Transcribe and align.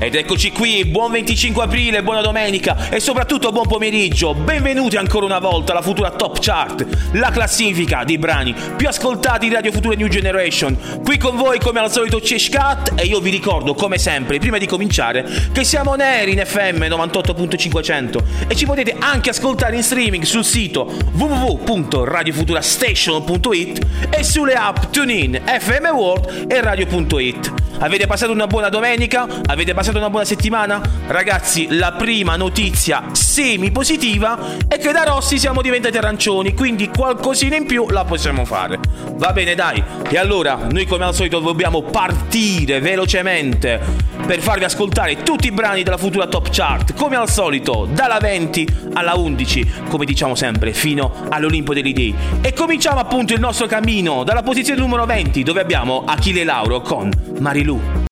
ed 0.00 0.14
eccoci 0.14 0.52
qui, 0.52 0.84
buon 0.84 1.10
25 1.10 1.64
aprile, 1.64 2.04
buona 2.04 2.20
domenica 2.20 2.88
e 2.88 3.00
soprattutto 3.00 3.50
buon 3.50 3.66
pomeriggio. 3.66 4.32
Benvenuti 4.32 4.96
ancora 4.96 5.24
una 5.24 5.40
volta 5.40 5.72
alla 5.72 5.82
Futura 5.82 6.12
Top 6.12 6.38
Chart, 6.40 6.86
la 7.12 7.30
classifica 7.30 8.04
dei 8.04 8.16
brani 8.16 8.54
più 8.76 8.86
ascoltati 8.86 9.48
di 9.48 9.54
Radio 9.54 9.72
Futura 9.72 9.96
New 9.96 10.06
Generation. 10.06 11.00
Qui 11.02 11.18
con 11.18 11.34
voi 11.36 11.58
come 11.58 11.80
al 11.80 11.90
solito 11.90 12.20
c'è 12.20 12.38
Scat 12.38 12.92
e 12.94 13.06
io 13.06 13.18
vi 13.18 13.30
ricordo 13.30 13.74
come 13.74 13.98
sempre, 13.98 14.38
prima 14.38 14.58
di 14.58 14.66
cominciare, 14.66 15.26
che 15.52 15.64
siamo 15.64 15.96
neri 15.96 16.30
in 16.32 16.44
FM 16.44 16.84
98.500 16.84 18.22
e 18.46 18.54
ci 18.54 18.66
potete 18.66 18.94
anche 19.00 19.30
ascoltare 19.30 19.74
in 19.74 19.82
streaming 19.82 20.22
sul 20.22 20.44
sito 20.44 20.94
www.radiofuturastation.it 21.12 23.86
e 24.10 24.22
sulle 24.22 24.54
app 24.54 24.76
TuneIn, 24.92 25.42
FM 25.44 25.86
World 25.86 26.46
e 26.48 26.60
Radio.it. 26.60 27.66
Avete 27.80 28.06
passato 28.06 28.32
una 28.32 28.48
buona 28.48 28.68
domenica? 28.68 29.26
Avete 29.46 29.72
passato 29.72 29.87
una 29.96 30.10
buona 30.10 30.26
settimana? 30.26 30.80
Ragazzi, 31.06 31.68
la 31.70 31.92
prima 31.92 32.36
notizia 32.36 33.04
semi 33.12 33.70
positiva 33.70 34.38
è 34.68 34.78
che 34.78 34.92
da 34.92 35.04
rossi 35.04 35.38
siamo 35.38 35.62
diventati 35.62 35.96
arancioni, 35.96 36.52
quindi 36.52 36.88
qualcosina 36.88 37.56
in 37.56 37.64
più 37.64 37.88
la 37.88 38.04
possiamo 38.04 38.44
fare. 38.44 38.78
Va 39.14 39.32
bene, 39.32 39.54
dai. 39.54 39.82
E 40.08 40.18
allora, 40.18 40.66
noi 40.70 40.84
come 40.84 41.04
al 41.04 41.14
solito 41.14 41.38
dobbiamo 41.40 41.82
partire 41.82 42.80
velocemente 42.80 43.80
per 44.26 44.40
farvi 44.40 44.64
ascoltare 44.64 45.22
tutti 45.22 45.46
i 45.46 45.52
brani 45.52 45.82
della 45.82 45.96
futura 45.96 46.26
top 46.26 46.48
chart, 46.50 46.94
come 46.94 47.16
al 47.16 47.30
solito, 47.30 47.88
dalla 47.90 48.18
20 48.18 48.90
alla 48.92 49.14
11, 49.14 49.72
come 49.88 50.04
diciamo 50.04 50.34
sempre, 50.34 50.72
fino 50.72 51.12
all'Olimpo 51.30 51.72
degli 51.72 51.92
Dei. 51.92 52.14
E 52.42 52.52
cominciamo 52.52 53.00
appunto 53.00 53.32
il 53.32 53.40
nostro 53.40 53.66
cammino 53.66 54.24
dalla 54.24 54.42
posizione 54.42 54.80
numero 54.80 55.06
20, 55.06 55.42
dove 55.42 55.60
abbiamo 55.60 56.04
Achille 56.06 56.44
Lauro 56.44 56.80
con 56.80 57.10
Marilu. 57.38 58.07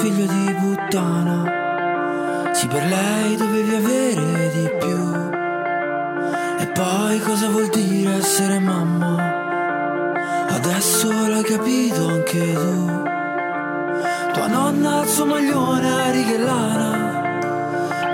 Figlio 0.00 0.26
di 0.26 0.54
puttana, 0.54 2.52
sì 2.52 2.68
per 2.68 2.84
lei 2.84 3.34
dovevi 3.34 3.74
avere 3.74 4.50
di 4.54 4.70
più. 4.78 4.98
E 6.60 6.66
poi 6.68 7.18
cosa 7.20 7.48
vuol 7.48 7.68
dire 7.68 8.14
essere 8.14 8.60
mamma? 8.60 9.16
Adesso 10.50 11.08
l'hai 11.10 11.42
capito 11.42 12.06
anche 12.06 12.52
tu. 12.52 13.02
Tua 14.34 14.46
nonna 14.46 15.00
al 15.00 15.08
suo 15.08 15.26
maglione 15.26 15.90
a 15.90 16.10
righe 16.12 16.38
lana, 16.38 17.40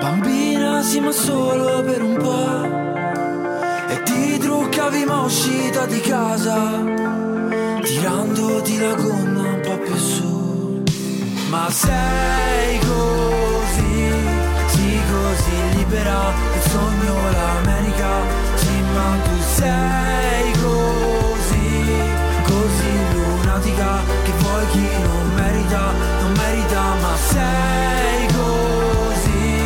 bambina 0.01 0.81
sì 0.81 1.01
ma 1.01 1.13
solo 1.13 1.83
per 1.83 2.03
un 2.03 2.17
po'. 2.17 3.93
E 3.93 4.03
ti 4.05 4.39
truccavi 4.39 5.05
ma 5.05 5.21
uscita 5.21 5.85
di 5.85 6.01
casa, 6.01 6.83
tirandoti 7.83 8.79
la 8.79 8.95
gonna 8.95 9.41
un 9.41 9.61
po' 9.61 9.79
più 9.79 9.97
su. 9.97 10.34
Ma 11.55 11.71
sei 11.71 12.81
così, 12.81 14.11
sì 14.67 15.01
così 15.09 15.77
libera, 15.77 16.33
il 16.53 16.63
sogno 16.69 17.15
l'America, 17.31 18.13
sì 18.57 18.83
ma 18.93 19.17
tu 19.23 19.41
sei 19.55 20.51
così, 20.61 21.87
così 22.43 22.93
lunatica, 23.13 24.03
che 24.25 24.33
vuoi 24.39 24.67
chi 24.73 24.89
non 25.05 25.35
merita, 25.37 25.93
non 26.23 26.33
merita, 26.33 26.83
ma 27.01 27.17
sei 27.31 28.27
così, 28.35 29.57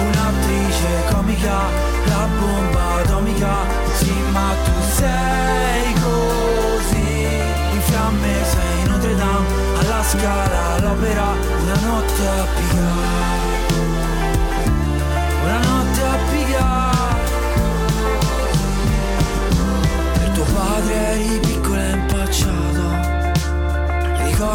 un'attrice 0.00 1.12
comica, 1.12 1.58
la 2.06 2.26
bomba 2.40 3.02
atomica, 3.02 3.54
sì 3.94 4.12
ma 4.32 4.52
tu 4.64 4.72
sei 4.96 5.92
così, 6.02 7.28
in 7.70 7.80
fiamme 7.82 8.34
sei 8.50 8.88
Notre 8.88 9.14
Dame, 9.14 9.46
alla 9.78 10.02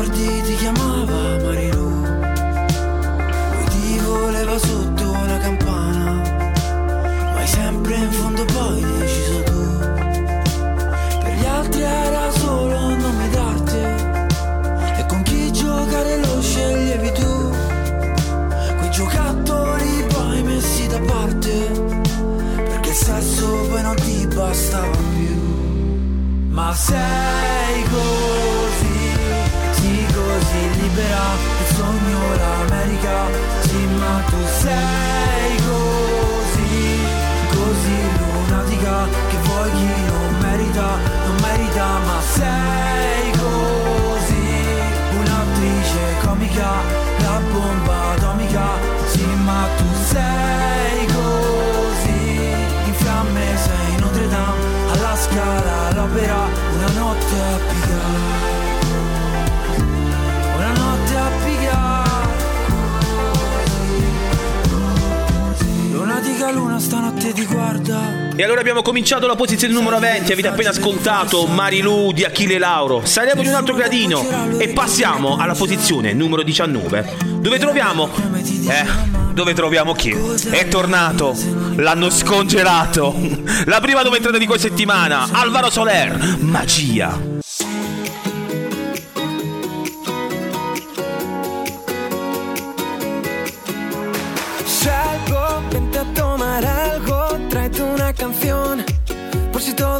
ricordi 0.01 0.41
ti 0.41 0.55
chiamava 0.55 1.37
Marilu. 1.43 1.89
Lui 3.51 3.65
ti 3.69 3.99
voleva 3.99 4.57
sotto 4.57 5.11
la 5.25 5.37
campana 5.37 6.21
ma 7.33 7.45
sempre 7.45 7.95
in 7.95 8.11
fondo 8.11 8.45
poi 8.45 8.83
deciso 8.97 9.43
tu. 9.43 9.77
Per 11.23 11.33
gli 11.33 11.45
altri 11.45 11.81
era 11.81 12.31
solo 12.31 12.85
un 12.85 12.97
nome 12.97 13.29
d'arte 13.29 14.09
giocare 15.51 16.19
lo 16.19 16.41
sceglievi 16.41 17.11
tu. 17.11 17.55
Quei 18.77 18.89
giocattoli 18.89 20.05
poi 20.07 20.43
messi 20.43 20.87
da 20.87 20.99
parte 20.99 21.71
Perché 22.55 22.89
il 22.89 22.95
sesso 22.95 23.67
poi 23.69 23.81
non 23.81 23.95
ti 23.95 24.27
bastava 24.27 24.97
più. 25.13 26.49
Ma 26.49 26.73
sei 26.73 27.50
sei 34.61 35.55
così 35.65 36.99
Così 37.49 37.97
lunatica 38.19 39.07
che 39.29 39.37
vuoi 39.43 39.71
chi 39.71 39.91
non 40.05 40.37
merita, 40.39 41.10
stanotte 66.91 67.31
ti 67.31 67.45
guarda 67.45 68.35
e 68.35 68.43
allora 68.43 68.59
abbiamo 68.59 68.81
cominciato 68.81 69.25
la 69.25 69.35
posizione 69.35 69.73
numero 69.73 69.97
20, 69.97 70.29
avete 70.33 70.49
appena 70.49 70.71
ascoltato 70.71 71.45
Marilu 71.45 72.11
di 72.11 72.25
Achille 72.25 72.57
Lauro. 72.57 73.05
Saliamo 73.05 73.41
di 73.41 73.47
un 73.47 73.53
altro 73.53 73.75
gradino 73.75 74.57
e 74.57 74.69
passiamo 74.69 75.37
alla 75.37 75.53
posizione 75.53 76.11
numero 76.11 76.43
19, 76.43 77.15
dove 77.39 77.59
troviamo... 77.59 78.09
Eh, 78.67 79.19
dove 79.31 79.53
troviamo 79.53 79.93
chi? 79.93 80.13
È 80.49 80.67
tornato, 80.67 81.33
l'hanno 81.75 82.09
scongelato. 82.09 83.15
La 83.65 83.79
prima 83.79 84.01
nuova 84.01 84.17
entrata 84.17 84.37
di 84.37 84.45
questa 84.45 84.67
settimana, 84.67 85.29
Alvaro 85.31 85.69
Soler, 85.69 86.37
magia. 86.39 87.30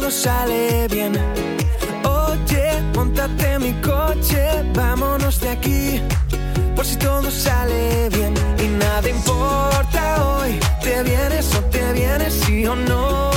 Todo 0.02 0.10
sale 0.10 0.88
bien. 0.88 1.12
Oye, 2.04 2.82
montate 2.92 3.58
mi 3.60 3.72
coche, 3.74 4.64
vámonos 4.74 5.38
de 5.38 5.48
aquí, 5.50 6.02
por 6.74 6.84
si 6.84 6.96
todo 6.96 7.30
sale 7.30 8.08
bien. 8.08 8.34
Y 8.58 8.66
nada 8.82 9.08
importa 9.08 10.24
hoy, 10.24 10.58
te 10.82 11.04
vienes 11.04 11.54
o 11.54 11.60
te 11.70 11.92
vienes, 11.92 12.34
sí 12.44 12.66
o 12.66 12.74
no. 12.74 13.31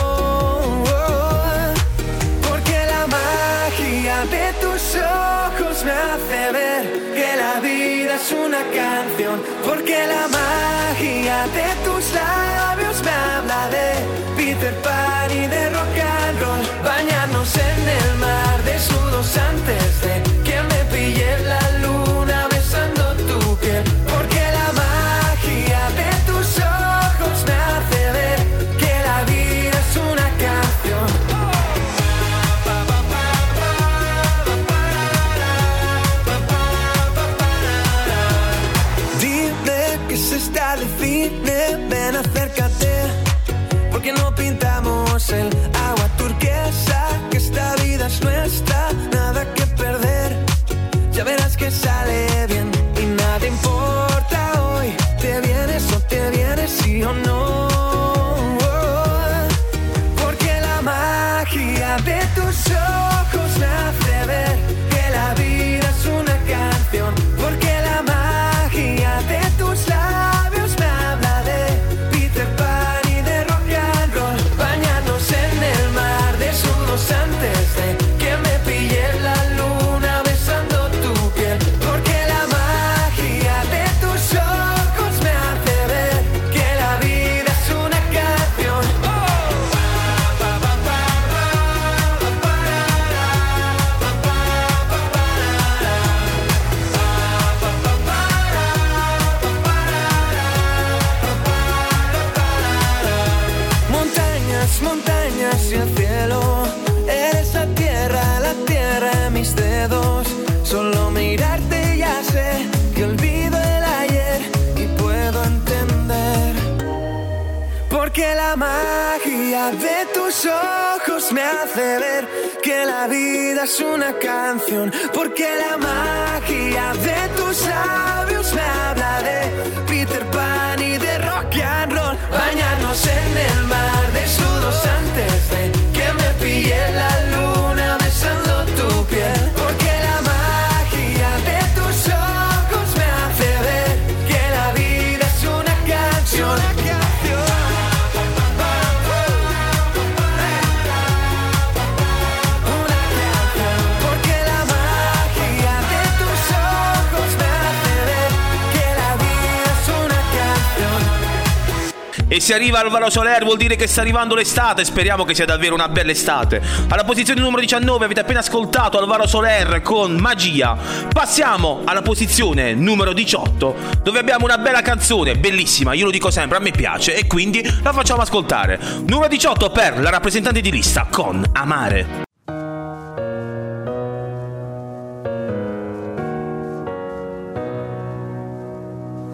arriva 162.56 162.80
Alvaro 162.80 163.10
Soler 163.10 163.44
vuol 163.44 163.57
dire 163.57 163.75
che 163.75 163.88
sta 163.88 164.02
arrivando 164.02 164.34
l'estate. 164.36 164.86
Speriamo 164.86 165.24
che 165.24 165.36
sia 165.36 165.46
davvero 165.46 165.74
una 165.74 165.90
bella 165.90 166.12
estate. 166.12 166.62
Alla 166.88 167.04
posizione 167.04 167.42
numero 167.42 167.62
19 167.62 168.06
avete 168.06 168.22
appena 168.22 168.40
ascoltato 168.40 168.98
Alvaro 168.98 169.28
Soler 169.28 169.81
con 169.81 170.16
Magia. 170.16 170.78
Passiamo 171.12 171.81
alla 171.86 172.02
posizione 172.02 172.74
numero 172.74 173.13
18 173.13 173.75
dove 174.02 174.19
abbiamo 174.19 174.46
una 174.46 174.57
bella 174.57 174.81
canzone, 174.81 175.36
bellissima, 175.36 175.94
io 175.94 176.06
lo 176.06 176.12
dico 176.12 176.31
sempre, 176.31 176.57
a 176.57 176.62
me 176.62 176.72
piace 176.72 177.16
e 177.16 177.28
quindi 177.28 177.62
la 177.84 177.94
facciamo 177.94 178.22
ascoltare. 178.22 178.80
Numero 179.06 179.28
18 179.28 179.69
per 179.69 180.00
la 180.00 180.10
rappresentante 180.10 180.62
di 180.62 180.72
lista 180.72 181.08
con 181.10 181.44
Amare. 181.54 182.24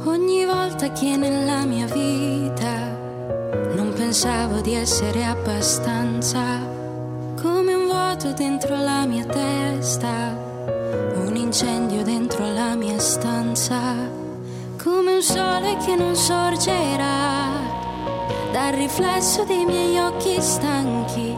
Ogni 0.04 0.46
volta 0.46 0.92
che 0.92 1.16
nella 1.16 1.66
mia 1.66 1.86
vita 1.86 2.31
pensavo 4.12 4.60
di 4.60 4.74
essere 4.74 5.24
abbastanza 5.24 6.60
come 7.42 7.74
un 7.74 7.86
vuoto 7.86 8.34
dentro 8.34 8.76
la 8.76 9.06
mia 9.06 9.24
testa, 9.24 10.36
un 11.16 11.34
incendio 11.34 12.04
dentro 12.04 12.46
la 12.52 12.76
mia 12.76 13.00
stanza, 13.00 13.80
come 14.84 15.14
un 15.14 15.22
sole 15.22 15.78
che 15.86 15.96
non 15.96 16.14
sorgerà 16.14 17.52
dal 18.52 18.74
riflesso 18.74 19.46
dei 19.46 19.64
miei 19.64 19.98
occhi 19.98 20.42
stanchi. 20.42 21.31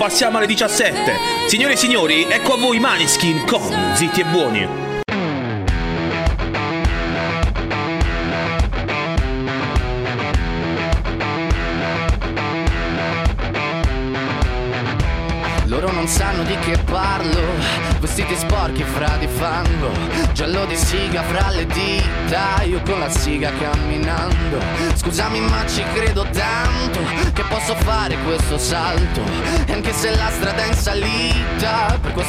passiamo 0.00 0.38
alle 0.38 0.46
17. 0.46 1.12
Signore 1.46 1.74
e 1.74 1.76
signori, 1.76 2.22
ecco 2.22 2.54
a 2.54 2.56
voi 2.56 2.78
Maniskin 2.78 3.44
con 3.44 3.92
Zitti 3.94 4.22
e 4.22 4.24
Buoni. 4.24 4.89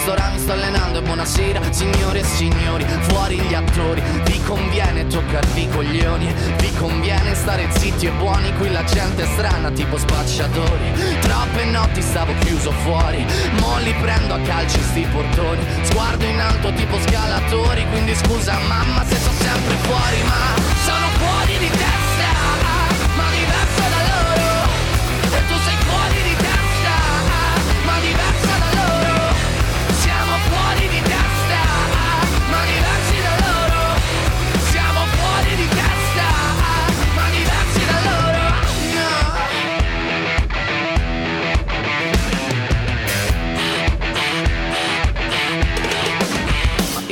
Quest'ora 0.02 0.30
mi 0.30 0.40
sto 0.40 0.54
allenando 0.54 0.98
e 0.98 1.02
buonasera 1.04 1.62
Signore 1.72 2.20
e 2.22 2.24
signori, 2.24 2.86
fuori 3.02 3.40
gli 3.40 3.54
attori. 3.54 4.02
Vi 4.24 4.42
conviene 4.42 5.06
toccarvi 5.06 5.62
i 5.62 5.70
coglioni 5.70 6.34
Vi 6.58 6.74
conviene 6.74 7.36
stare 7.36 7.68
zitti 7.70 8.08
e 8.08 8.12
buoni 8.12 8.52
Qui 8.58 8.72
la 8.72 8.84
gente 8.84 9.22
è 9.22 9.26
strana 9.28 9.70
tipo 9.70 9.98
spacciatori. 9.98 11.20
Troppe 11.20 11.66
notti 11.66 12.02
stavo 12.02 12.34
chiuso 12.40 12.72
fuori 12.72 13.24
Mo 13.60 13.78
li 13.84 13.94
prendo 14.02 14.34
a 14.34 14.40
calci 14.40 14.82
sti 14.82 15.08
portoni. 15.12 15.64
Sguardo 15.84 16.26
in 16.26 16.40
alto 16.40 16.74
tipo 16.74 17.00
scalatori 17.00 17.86
Quindi 17.90 18.16
scusa 18.16 18.58
mamma 18.68 19.06
se 19.06 19.16
sto 19.16 19.32
sempre 19.32 19.76
fuori 19.82 20.24
Ma 20.24 20.62
sono 20.84 21.08
fuori 21.20 21.58
di 21.60 21.70
testa 21.70 22.01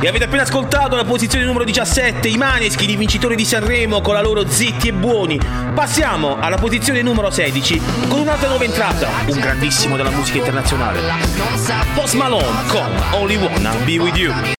E 0.00 0.06
avete 0.06 0.24
appena 0.24 0.42
ascoltato 0.42 0.94
la 0.94 1.04
posizione 1.04 1.44
numero 1.44 1.64
17, 1.64 2.28
i 2.28 2.36
Maneschi, 2.36 2.88
i 2.88 2.94
vincitori 2.94 3.34
di 3.34 3.44
Sanremo 3.44 4.00
con 4.00 4.14
la 4.14 4.22
loro 4.22 4.48
Zitti 4.48 4.88
e 4.88 4.92
Buoni. 4.92 5.40
Passiamo 5.74 6.38
alla 6.38 6.56
posizione 6.56 7.02
numero 7.02 7.30
16 7.30 7.80
con 8.08 8.20
un'altra 8.20 8.48
nuova 8.48 8.62
entrata, 8.62 9.08
un 9.26 9.40
grandissimo 9.40 9.96
della 9.96 10.10
musica 10.10 10.38
internazionale. 10.38 11.00
Post 11.94 12.14
Malone 12.14 12.68
con 12.68 13.02
Only 13.10 13.36
Wanna 13.36 13.74
Be 13.84 13.98
With 13.98 14.16
You. 14.16 14.56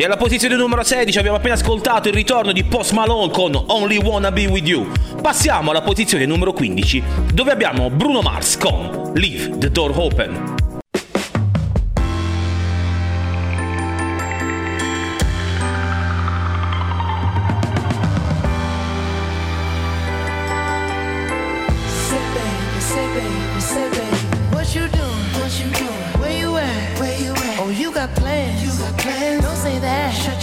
E 0.00 0.04
alla 0.04 0.16
posizione 0.16 0.54
numero 0.54 0.84
16 0.84 1.18
abbiamo 1.18 1.38
appena 1.38 1.54
ascoltato 1.54 2.06
il 2.06 2.14
ritorno 2.14 2.52
di 2.52 2.62
Post 2.62 2.92
Malone 2.92 3.32
con 3.32 3.52
Only 3.66 3.96
Wanna 3.96 4.30
Be 4.30 4.46
With 4.46 4.68
You. 4.68 4.86
Passiamo 5.20 5.72
alla 5.72 5.82
posizione 5.82 6.24
numero 6.24 6.52
15 6.52 7.02
dove 7.34 7.50
abbiamo 7.50 7.90
Bruno 7.90 8.20
Mars 8.20 8.56
con 8.58 9.10
Leave 9.14 9.58
the 9.58 9.72
Door 9.72 9.92
Open. 9.96 10.27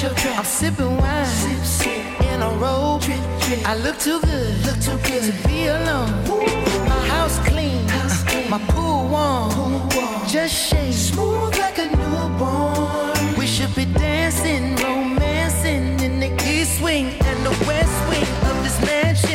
I'm 0.08 0.46
sipping 0.46 0.98
wine. 0.98 1.26
Sip, 1.26 1.64
sip. 1.64 2.22
In 2.22 2.42
a 2.42 2.50
robe. 2.50 3.02
Drip, 3.02 3.20
drip. 3.42 3.68
I 3.68 3.76
look 3.78 3.98
too 3.98 4.20
good. 4.22 4.66
Look 4.66 4.80
too 4.80 4.98
good 5.10 5.24
to 5.24 5.48
be 5.48 5.68
alone. 5.68 6.12
My 6.88 7.08
house 7.08 7.40
clean. 7.48 7.88
House 7.88 8.24
clean. 8.24 8.50
My 8.50 8.60
pool 8.70 9.08
warm. 9.08 9.52
Pool 9.52 9.80
warm. 9.96 10.28
Just 10.28 10.54
shake. 10.54 10.94
Smooth 10.94 11.58
like 11.58 11.80
a 11.80 11.88
newborn. 11.88 13.36
We 13.38 13.48
should 13.48 13.74
be 13.76 13.86
dancing, 13.86 14.76
romancing 14.76 16.00
in 16.00 16.20
the 16.20 16.32
east 16.48 16.82
wing 16.84 17.08
and 17.08 17.46
the 17.46 17.56
west 17.66 17.98
wing 18.10 18.28
of 18.50 18.64
this 18.64 18.80
mansion. 18.86 19.35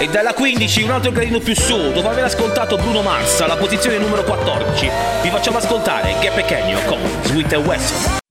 E 0.00 0.06
dalla 0.06 0.32
15 0.32 0.82
un 0.82 0.90
altro 0.92 1.10
gradino 1.10 1.40
più 1.40 1.56
su, 1.56 1.90
dopo 1.90 2.08
aver 2.08 2.22
ascoltato 2.22 2.76
Bruno 2.76 3.02
Mars 3.02 3.40
alla 3.40 3.56
posizione 3.56 3.98
numero 3.98 4.22
14, 4.22 4.88
vi 5.22 5.28
facciamo 5.28 5.58
ascoltare 5.58 6.14
Gap 6.20 6.34
Pequeno 6.34 6.78
con 6.86 7.00
Sweet 7.24 7.54
and 7.54 7.66
West. 7.66 8.26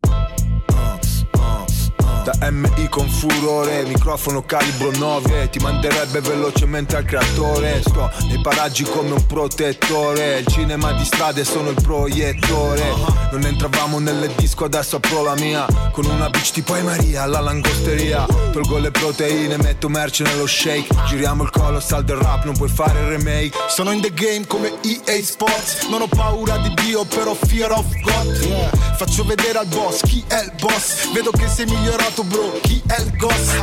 Da 2.27 2.51
MI 2.51 2.89
con 2.89 3.07
furore, 3.07 3.85
microfono 3.85 4.43
calibro 4.43 4.91
9 4.91 5.49
Ti 5.49 5.59
manderebbe 5.59 6.19
velocemente 6.19 6.97
al 6.97 7.05
creatore. 7.05 7.79
Sto 7.79 8.11
nei 8.27 8.41
paraggi 8.41 8.83
come 8.83 9.11
un 9.11 9.25
protettore 9.25 10.39
Il 10.39 10.47
cinema 10.47 10.91
di 10.91 11.05
strade 11.05 11.45
sono 11.45 11.69
il 11.69 11.81
proiettore. 11.81 12.83
Non 13.31 13.45
entravamo 13.45 13.99
nelle 13.99 14.29
disco, 14.35 14.65
adesso 14.65 14.97
apro 14.97 15.23
la 15.23 15.35
mia 15.35 15.65
Con 15.93 16.03
una 16.03 16.29
bitch 16.29 16.51
tipo 16.51 16.73
Ai 16.73 16.83
Maria 16.83 17.21
alla 17.23 17.39
langosteria. 17.39 18.25
Tolgo 18.51 18.77
le 18.77 18.91
proteine, 18.91 19.55
metto 19.55 19.87
merce 19.87 20.23
nello 20.23 20.47
shake. 20.47 20.93
Giriamo 21.07 21.43
il 21.43 21.49
colossal 21.49 22.03
del 22.03 22.17
rap, 22.17 22.43
non 22.43 22.57
puoi 22.57 22.67
fare 22.67 22.99
il 22.99 23.07
remake. 23.07 23.57
Sono 23.69 23.91
in 23.91 24.01
the 24.01 24.11
game 24.11 24.45
come 24.45 24.73
EA 24.81 25.23
Sports. 25.23 25.87
Non 25.89 26.01
ho 26.01 26.07
paura 26.07 26.57
di 26.57 26.73
Dio, 26.73 27.05
però 27.05 27.33
fear 27.33 27.71
of 27.71 27.85
God. 28.01 28.95
Faccio 28.97 29.23
vedere 29.23 29.59
al 29.59 29.67
boss 29.67 30.01
chi 30.01 30.21
è 30.27 30.41
il 30.43 30.51
boss. 30.59 31.13
Vedo 31.13 31.31
che 31.31 31.47
sei 31.47 31.65
migliorato 31.67 32.16
bro, 32.23 32.59
chi 32.61 32.81
è 32.87 32.99
il 33.01 33.15
goss? 33.15 33.59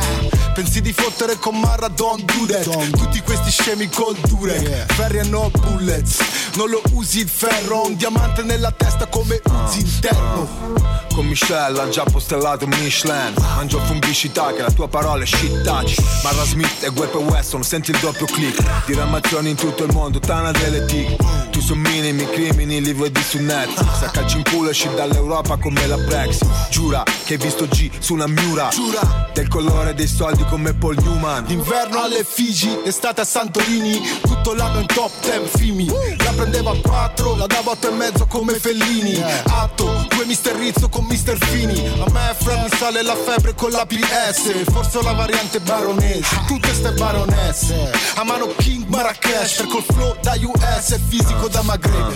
Pensi 0.53 0.81
di 0.81 0.93
fottere 0.93 1.37
con 1.37 1.59
Marra, 1.59 1.89
don't 1.89 2.23
do 2.23 2.45
that 2.45 2.63
Tutti 2.91 3.19
questi 3.21 3.51
scemi 3.51 3.89
col 3.89 4.15
dure 4.27 4.85
Ferri 4.87 5.17
e 5.17 5.23
no 5.23 5.51
bullets. 5.51 6.19
Non 6.55 6.69
lo 6.69 6.81
usi 6.91 7.19
il 7.19 7.29
ferro 7.29 7.85
un 7.85 7.95
diamante 7.95 8.41
nella 8.43 8.71
testa 8.71 9.07
come 9.07 9.41
usi 9.65 9.79
interno 9.81 10.95
con 11.15 11.27
Michelle 11.27 11.79
ha 11.79 11.87
già 11.87 12.03
postellato 12.03 12.67
Michelin. 12.67 13.33
Mangio 13.37 13.79
fungicità 13.79 14.51
che 14.51 14.61
la 14.61 14.71
tua 14.71 14.89
parola 14.89 15.23
è 15.23 15.25
shit 15.25 15.61
touch 15.61 15.95
Marra 16.23 16.43
Smith 16.43 16.83
e 16.83 16.89
Guepe 16.89 17.15
Weston 17.15 17.63
senti 17.63 17.91
il 17.91 17.99
doppio 17.99 18.25
click. 18.25 18.85
Diramazioni 18.85 19.51
in 19.51 19.55
tutto 19.55 19.85
il 19.85 19.93
mondo, 19.93 20.19
tana 20.19 20.51
delle 20.51 20.83
tic. 20.83 21.15
Tu 21.51 21.61
su 21.61 21.73
minimi 21.73 22.29
crimini 22.29 22.81
li 22.81 22.91
vedi 22.91 23.21
su 23.21 23.39
net. 23.39 23.69
Se 23.97 24.09
calci 24.11 24.35
in 24.35 24.43
culo 24.43 24.71
esci 24.71 24.89
dall'Europa 24.93 25.55
come 25.55 25.87
la 25.87 25.97
Brexit. 25.97 26.67
Giura 26.69 27.03
che 27.23 27.35
hai 27.35 27.39
visto 27.39 27.65
G 27.65 27.89
su 27.99 28.13
una 28.13 28.27
miura 28.27 28.44
Giura 28.45 28.69
Del 29.33 29.47
colore 29.47 29.95
dei 29.95 30.07
soldi 30.07 30.45
come 30.45 30.73
Paul 30.73 30.95
Newman. 31.01 31.45
D'inverno 31.45 32.01
alle 32.01 32.23
Figi, 32.23 32.79
estate 32.85 33.21
a 33.21 33.25
Santorini. 33.25 33.99
Tutto 34.21 34.53
l'anno 34.53 34.79
in 34.81 34.85
top 34.85 35.11
10 35.21 35.57
filmi 35.57 35.87
La 35.87 36.31
prendevo 36.35 36.69
a 36.69 36.77
4, 36.79 37.35
la 37.35 37.47
davo 37.47 37.71
a 37.71 37.73
8 37.73 37.89
e 37.89 37.91
mezzo 37.91 38.27
come 38.27 38.53
Fellini. 38.53 39.19
Atto, 39.47 40.05
due 40.09 40.25
Mister 40.25 40.55
Rizzo 40.55 40.89
con 40.89 41.05
Mister 41.05 41.37
Fini. 41.43 41.87
A 41.87 42.09
me 42.11 42.35
Fred 42.37 42.61
mi 42.61 42.77
sale 42.77 43.01
la 43.01 43.15
febbre 43.15 43.55
con 43.55 43.71
la 43.71 43.85
PS 43.85 44.63
Forse 44.71 44.99
ho 44.99 45.01
la 45.01 45.13
variante 45.13 45.59
baronese. 45.59 46.41
Tutte 46.45 46.73
ste 46.73 46.91
baronesse. 46.91 47.91
A 48.15 48.23
mano 48.23 48.53
King 48.57 48.85
Marrakesh 48.87 49.55
Per 49.55 49.67
col 49.67 49.83
flow 49.83 50.15
da 50.21 50.35
US 50.39 50.91
e 50.91 50.99
fisico 51.07 51.47
da 51.47 51.63
Maghreb 51.63 52.15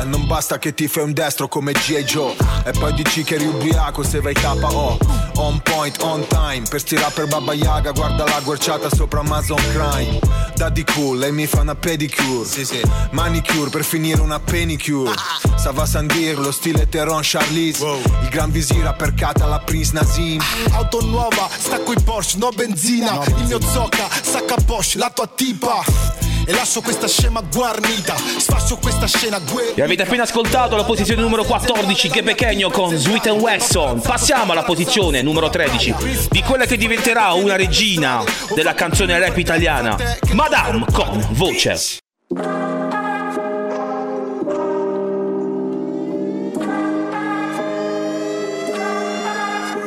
E 0.00 0.04
non 0.04 0.26
basta 0.26 0.58
che 0.58 0.72
ti 0.72 0.86
fai 0.86 1.02
un 1.02 1.12
destro 1.12 1.48
come 1.48 1.72
G.I. 1.72 2.04
Joe. 2.04 2.36
E 2.64 2.70
poi 2.70 2.94
dici 2.94 3.24
che 3.24 3.34
eri 3.34 3.46
ubriaco 3.46 4.04
se 4.04 4.20
vai 4.20 4.34
KO 4.34 5.14
On 5.54 5.60
point, 5.60 6.02
on 6.02 6.26
time. 6.26 6.62
Per 6.68 6.80
sti 6.80 6.96
rapper 6.96 7.26
Baba 7.28 7.52
Yaga 7.52 7.92
Guarda 7.92 8.24
la 8.24 8.40
guerciata 8.40 8.88
sopra 8.92 9.20
Amazon 9.20 9.62
Crime 9.72 10.18
Daddy 10.56 10.84
cool, 10.94 11.18
lei 11.18 11.30
mi 11.30 11.46
fa 11.46 11.60
una 11.60 11.76
pedicure. 11.76 12.44
Sì, 12.44 12.64
sì. 12.64 12.80
Manicure 13.10 13.70
per 13.70 13.84
finire 13.84 14.20
una 14.20 14.40
penicure. 14.40 15.12
Sava 15.56 15.86
Sandir, 15.86 16.38
lo 16.38 16.50
stile 16.50 16.88
Teron 16.88 17.20
Charlize. 17.22 17.84
Wow. 17.84 18.00
Il 18.22 18.28
gran 18.30 18.50
visir 18.50 18.84
appercata 18.84 19.44
alla 19.44 19.60
Prince 19.60 19.92
Nazim 19.94 20.40
Auto 20.72 21.00
nuova, 21.04 21.48
stacco 21.56 21.92
i 21.92 22.00
Porsche, 22.00 22.38
no 22.38 22.50
benzina, 22.50 23.12
no 23.12 23.18
benzina. 23.18 23.40
Il 23.40 23.46
mio 23.46 23.60
zocca, 23.60 24.08
sacca 24.22 24.56
Porsche, 24.64 24.98
la 24.98 25.10
tua 25.10 25.26
tipa 25.26 26.23
e 26.46 26.52
lascio 26.52 26.80
questa 26.80 27.08
scema 27.08 27.40
guarnita. 27.40 28.14
Sfascio 28.16 28.76
questa 28.76 29.06
scena 29.06 29.38
guerra. 29.38 29.74
E 29.74 29.82
avete 29.82 30.02
appena 30.02 30.22
ascoltato 30.24 30.76
la 30.76 30.84
posizione 30.84 31.22
numero 31.22 31.44
14, 31.44 32.08
Che 32.08 32.22
Pechegno 32.22 32.70
con 32.70 32.94
Sweet 32.94 33.26
and 33.26 33.40
Wesson. 33.40 34.00
Passiamo 34.00 34.52
alla 34.52 34.62
posizione 34.62 35.22
numero 35.22 35.48
13 35.48 35.94
di 36.30 36.42
quella 36.42 36.66
che 36.66 36.76
diventerà 36.76 37.32
una 37.32 37.56
regina 37.56 38.22
della 38.54 38.74
canzone 38.74 39.18
rap 39.18 39.36
italiana, 39.36 39.96
Madame 40.32 40.84
con 40.92 41.26
voce. 41.30 41.98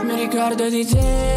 Mi 0.04 0.16
ricordo 0.16 0.70
di 0.70 0.86
te 0.86 1.37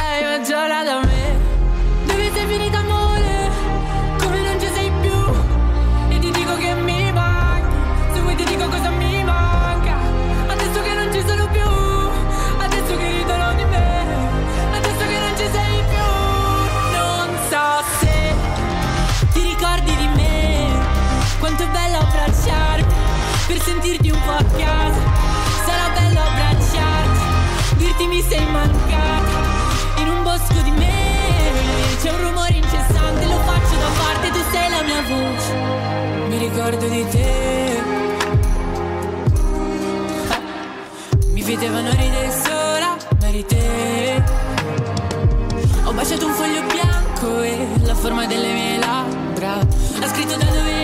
lei 0.00 0.22
ma 0.24 0.42
già 0.42 0.66
da 0.82 1.00
me. 1.04 1.48
Sei 2.32 2.46
finita 2.46 2.78
amore? 2.78 3.50
Come 4.18 4.40
non 4.40 4.60
ci 4.60 4.68
sei 4.72 4.90
più? 5.00 5.18
E 6.08 6.18
ti 6.20 6.30
dico 6.30 6.56
che 6.56 6.74
mi 6.74 7.12
manchi 7.12 7.76
Se 8.14 8.20
vuoi 8.20 8.36
ti 8.36 8.44
dico 8.44 8.68
cosa 8.68 8.90
mi 8.90 9.22
manca. 9.24 9.94
Adesso 10.46 10.80
che 10.82 10.94
non 10.94 11.12
ci 11.12 11.22
sono 11.26 11.48
più. 11.48 11.70
Adesso 12.58 12.96
che 12.96 13.08
ridono 13.18 13.54
di 13.54 13.64
me. 13.64 13.88
Adesso 14.78 15.04
che 15.10 15.18
non 15.24 15.36
ci 15.36 15.48
sei 15.56 15.82
più. 15.92 16.08
Non 16.96 17.28
so 17.50 17.66
se 17.98 18.34
Ti 19.32 19.40
ricordi 19.42 19.96
di 19.96 20.08
me. 20.14 20.68
Quanto 21.40 21.62
è 21.64 21.68
bello 21.68 21.98
abbracciarti. 21.98 22.94
Per 23.48 23.60
sentirti 23.60 24.10
un 24.10 24.20
po' 24.22 24.32
a 24.32 24.44
casa. 24.56 25.02
Sarà 25.66 25.88
bello 25.94 26.20
abbracciarti. 26.20 27.76
Dirti 27.76 28.06
mi 28.06 28.22
sei 28.22 28.46
mancata 28.46 29.29
c'è 32.00 32.10
un 32.10 32.28
rumore 32.28 32.52
incessante, 32.52 33.26
lo 33.26 33.36
faccio 33.40 33.76
da 33.76 33.90
parte, 33.98 34.30
tu 34.30 34.38
sei 34.50 34.70
la 34.70 34.82
mia 34.82 35.02
voce. 35.02 35.54
Mi 36.28 36.38
ricordo 36.38 36.88
di 36.88 37.06
te. 37.10 37.82
Mi 41.26 41.42
vedevano 41.42 41.90
ridere 41.90 42.30
sola, 42.42 42.96
ma 43.20 43.28
eri 43.28 43.44
te. 43.44 44.22
Ho 45.84 45.92
baciato 45.92 46.26
un 46.26 46.32
foglio 46.32 46.62
bianco 46.62 47.42
e 47.42 47.68
la 47.82 47.94
forma 47.94 48.24
delle 48.24 48.52
mie 48.52 48.78
labbra. 48.78 49.58
Ha 49.58 50.08
scritto 50.08 50.36
da 50.36 50.44
dove 50.44 50.79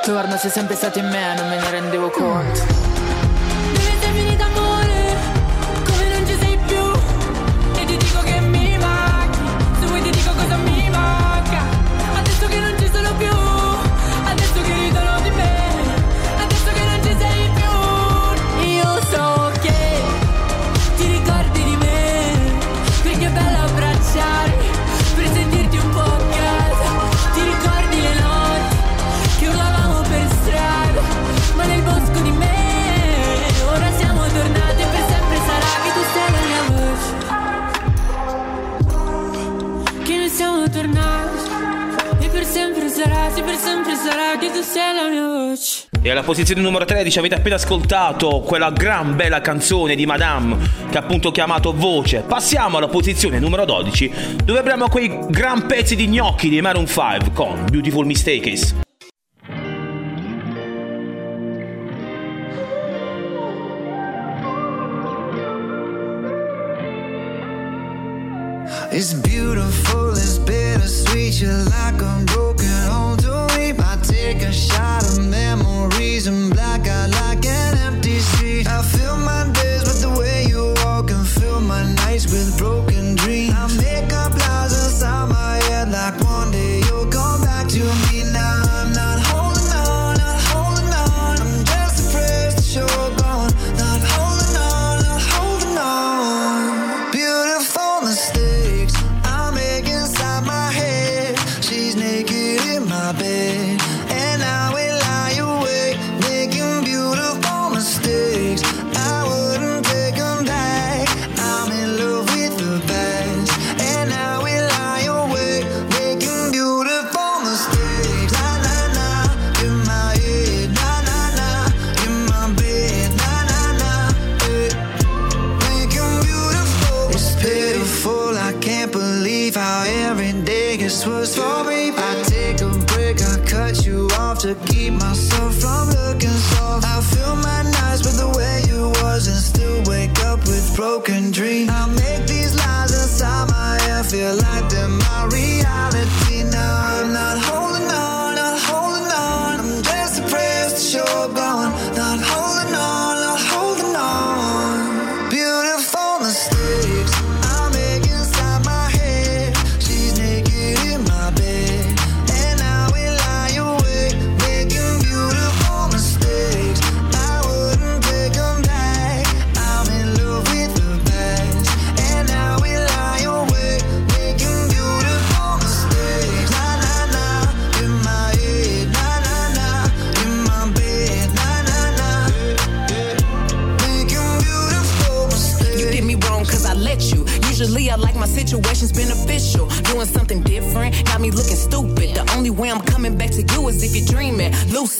attorno 0.00 0.38
sei 0.38 0.50
sempre 0.50 0.76
stato 0.76 0.98
in 0.98 1.08
me 1.08 1.34
Non 1.34 1.48
me 1.48 1.56
ne 1.56 1.70
rendevo 1.70 2.08
conto 2.08 3.29
E 46.02 46.08
alla 46.10 46.22
posizione 46.22 46.62
numero 46.62 46.86
13 46.86 47.18
avete 47.18 47.34
appena 47.34 47.56
ascoltato 47.56 48.40
quella 48.40 48.70
gran 48.70 49.16
bella 49.16 49.42
canzone 49.42 49.94
di 49.94 50.06
Madame 50.06 50.56
che 50.90 50.96
ha 50.96 51.00
appunto 51.00 51.30
chiamato 51.30 51.74
Voce. 51.74 52.24
Passiamo 52.26 52.78
alla 52.78 52.88
posizione 52.88 53.38
numero 53.38 53.66
12 53.66 54.10
dove 54.42 54.58
abbiamo 54.58 54.88
quei 54.88 55.26
gran 55.28 55.66
pezzi 55.66 55.96
di 55.96 56.08
gnocchi 56.08 56.48
di 56.48 56.58
Maroon 56.62 56.86
5 56.86 57.32
con 57.34 57.66
Beautiful 57.70 58.06
Mistakes. 58.06 58.74
It's 68.90 69.12
beautiful, 69.12 70.12
it's 70.12 70.38
bittersweet. 70.38 71.40
You're 71.42 71.62
like 71.64 72.02
a 72.02 72.39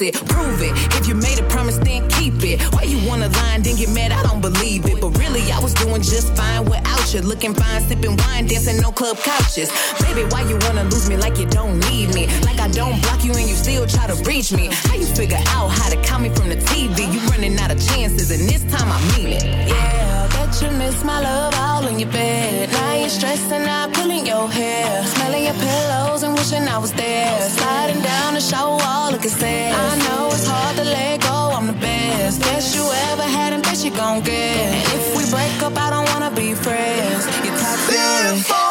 Lucid, 0.01 0.15
prove 0.29 0.63
it. 0.63 0.73
If 0.97 1.09
you 1.09 1.15
made 1.15 1.39
a 1.39 1.43
promise, 1.49 1.77
then 1.79 2.09
keep 2.09 2.43
it. 2.43 2.61
Why 2.73 2.83
you 2.85 2.97
wanna 3.07 3.29
lie 3.29 3.55
and 3.55 3.65
then 3.65 3.77
get 3.77 3.91
mad? 3.91 4.13
I 4.13 4.23
don't 4.23 4.41
believe 4.41 4.87
it. 4.87 5.01
But 5.01 5.19
really, 5.19 5.43
I 5.53 5.59
was 5.61 5.75
doing 5.75 6.01
just 6.01 6.35
fine 6.35 6.65
without 6.65 7.13
you. 7.13 7.21
Looking 7.21 7.55
fine, 7.55 7.83
sipping 7.83 8.17
wine, 8.17 8.47
dancing 8.47 8.81
no 8.81 8.93
club 8.93 9.19
couches. 9.19 9.71
Baby, 10.01 10.25
why 10.33 10.43
you 10.49 10.57
wanna 10.63 10.85
lose 10.85 11.09
me 11.09 11.17
like 11.17 11.37
you 11.39 11.47
don't 11.47 11.79
need 11.91 12.15
me? 12.15 12.27
Like 12.47 12.61
I 12.61 12.69
don't 12.69 13.01
block 13.03 13.25
you 13.25 13.33
and 13.33 13.49
you 13.49 13.55
still 13.55 13.87
try 13.87 14.07
to 14.07 14.17
reach 14.25 14.53
me. 14.53 14.69
How 14.73 14.95
you 14.95 15.07
figure 15.07 15.43
out 15.49 15.69
how 15.69 15.91
to 15.91 15.97
call 16.09 16.21
me 16.21 16.31
from 16.31 16.49
the 16.49 16.57
TV? 16.57 17.13
You 17.13 17.21
running 17.31 17.59
out 17.59 17.71
of 17.71 17.79
chances, 17.89 18.31
and 18.31 18.49
this 18.49 18.63
time 18.73 18.91
I 18.91 18.99
mean 19.17 19.29
it. 19.29 19.45
Yeah, 19.45 20.29
I 20.31 20.35
bet 20.35 20.63
you 20.63 20.71
miss 20.79 21.05
my 21.05 21.21
love 21.21 21.55
all 21.59 21.87
in 21.87 21.99
your 21.99 22.11
bed. 22.11 22.70
Now 22.91 22.97
you're 22.97 23.09
stressing 23.09 23.67
out, 23.69 23.93
pulling 23.93 24.27
your 24.27 24.49
hair. 24.51 25.05
Smelling 25.07 25.45
your 25.45 25.55
pillows 25.55 26.25
and 26.25 26.35
wishing 26.35 26.67
I 26.67 26.77
was 26.77 26.93
there. 26.93 27.41
Sliding 27.49 28.03
down 28.03 28.35
the 28.35 28.41
shower 28.41 28.77
wall, 28.79 29.13
looking 29.13 29.31
sad. 29.31 29.77
I 29.77 29.95
know 30.07 30.27
it's 30.35 30.45
hard 30.45 30.75
to 30.75 30.83
let 30.83 31.21
go, 31.21 31.53
I'm 31.57 31.69
the 31.69 31.73
best. 31.75 32.41
Best 32.41 32.75
you 32.75 32.83
ever 33.13 33.23
had 33.23 33.53
and 33.53 33.63
best 33.63 33.85
you 33.85 33.93
gon' 33.93 34.23
get. 34.23 34.75
And 34.75 34.87
if 34.99 35.17
we 35.17 35.23
break 35.31 35.63
up, 35.63 35.79
I 35.79 35.91
don't 35.91 36.09
wanna 36.13 36.35
be 36.35 36.53
friends. 36.53 37.23
You're 37.45 37.57
toxic. 37.63 37.95
Beautiful 37.95 38.70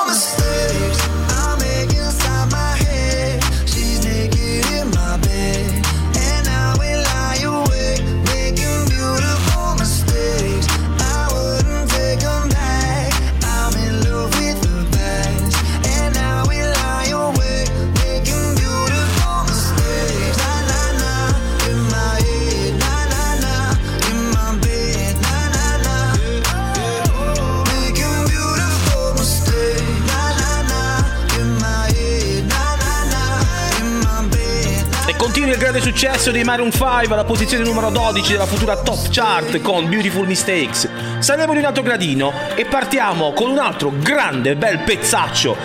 successo 36.00 36.32
dei 36.32 36.46
Maroon 36.46 36.72
5 36.72 37.12
alla 37.12 37.26
posizione 37.26 37.66
numero 37.66 37.90
12 37.90 38.32
della 38.32 38.46
futura 38.46 38.78
top 38.78 39.10
chart 39.10 39.60
con 39.60 39.90
Beautiful 39.90 40.28
Mistakes. 40.28 40.88
Saliamo 41.20 41.52
di 41.52 41.60
un 41.60 41.66
altro 41.66 41.84
gradino 41.84 42.32
e 42.56 42.64
partiamo 42.64 43.34
con 43.34 43.50
un 43.50 43.58
altro 43.58 43.92
grande 43.98 44.56
bel 44.56 44.80
pezzaccio 44.80 45.58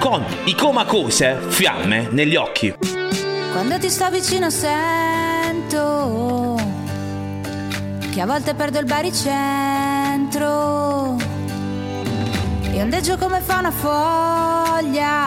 con 0.00 0.24
i 0.46 0.56
Comacose 0.56 1.38
Fiamme 1.50 2.08
negli 2.10 2.34
occhi. 2.34 2.74
Quando 3.52 3.78
ti 3.78 3.88
sto 3.88 4.10
vicino 4.10 4.50
sento 4.50 6.56
che 8.12 8.20
a 8.20 8.26
volte 8.26 8.54
perdo 8.54 8.80
il 8.80 8.86
baricentro 8.86 11.14
e 12.72 12.82
ondeggio 12.82 13.16
come 13.18 13.40
fa 13.40 13.58
una 13.60 13.70
foglia, 13.70 15.26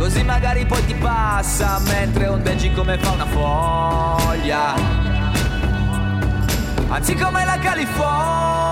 così 0.00 0.22
magari 0.22 0.64
poi 0.64 0.82
ti 0.86 0.94
passa 0.94 1.78
mentre 1.80 2.26
ondeggi 2.26 2.72
come 2.72 2.96
fa 2.96 3.10
una 3.10 3.26
foglia. 3.26 4.74
Anzi 6.88 7.14
come 7.14 7.44
la 7.44 7.58
California. 7.58 8.69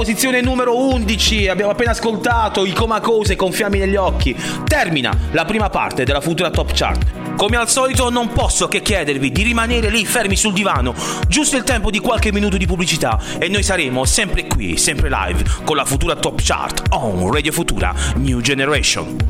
Posizione 0.00 0.40
numero 0.40 0.78
11 0.78 1.48
abbiamo 1.48 1.72
appena 1.72 1.90
ascoltato 1.90 2.64
i 2.64 2.72
Comacose 2.72 3.36
con 3.36 3.52
fiammi 3.52 3.78
negli 3.80 3.96
occhi. 3.96 4.34
Termina 4.64 5.14
la 5.32 5.44
prima 5.44 5.68
parte 5.68 6.04
della 6.04 6.22
futura 6.22 6.48
top 6.48 6.70
chart. 6.72 7.36
Come 7.36 7.58
al 7.58 7.68
solito 7.68 8.08
non 8.08 8.28
posso 8.28 8.66
che 8.66 8.80
chiedervi 8.80 9.30
di 9.30 9.42
rimanere 9.42 9.90
lì 9.90 10.06
fermi 10.06 10.36
sul 10.36 10.54
divano, 10.54 10.94
giusto 11.28 11.58
il 11.58 11.64
tempo 11.64 11.90
di 11.90 11.98
qualche 11.98 12.32
minuto 12.32 12.56
di 12.56 12.64
pubblicità 12.64 13.20
e 13.38 13.48
noi 13.48 13.62
saremo 13.62 14.06
sempre 14.06 14.46
qui, 14.46 14.78
sempre 14.78 15.10
live 15.10 15.44
con 15.64 15.76
la 15.76 15.84
futura 15.84 16.16
top 16.16 16.40
chart 16.42 16.82
on 16.92 17.30
Radio 17.30 17.52
Futura 17.52 17.94
New 18.14 18.40
Generation. 18.40 19.29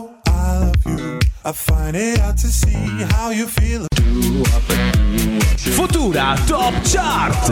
Futura 5.73 6.35
Top 6.45 6.73
Chart. 6.83 7.51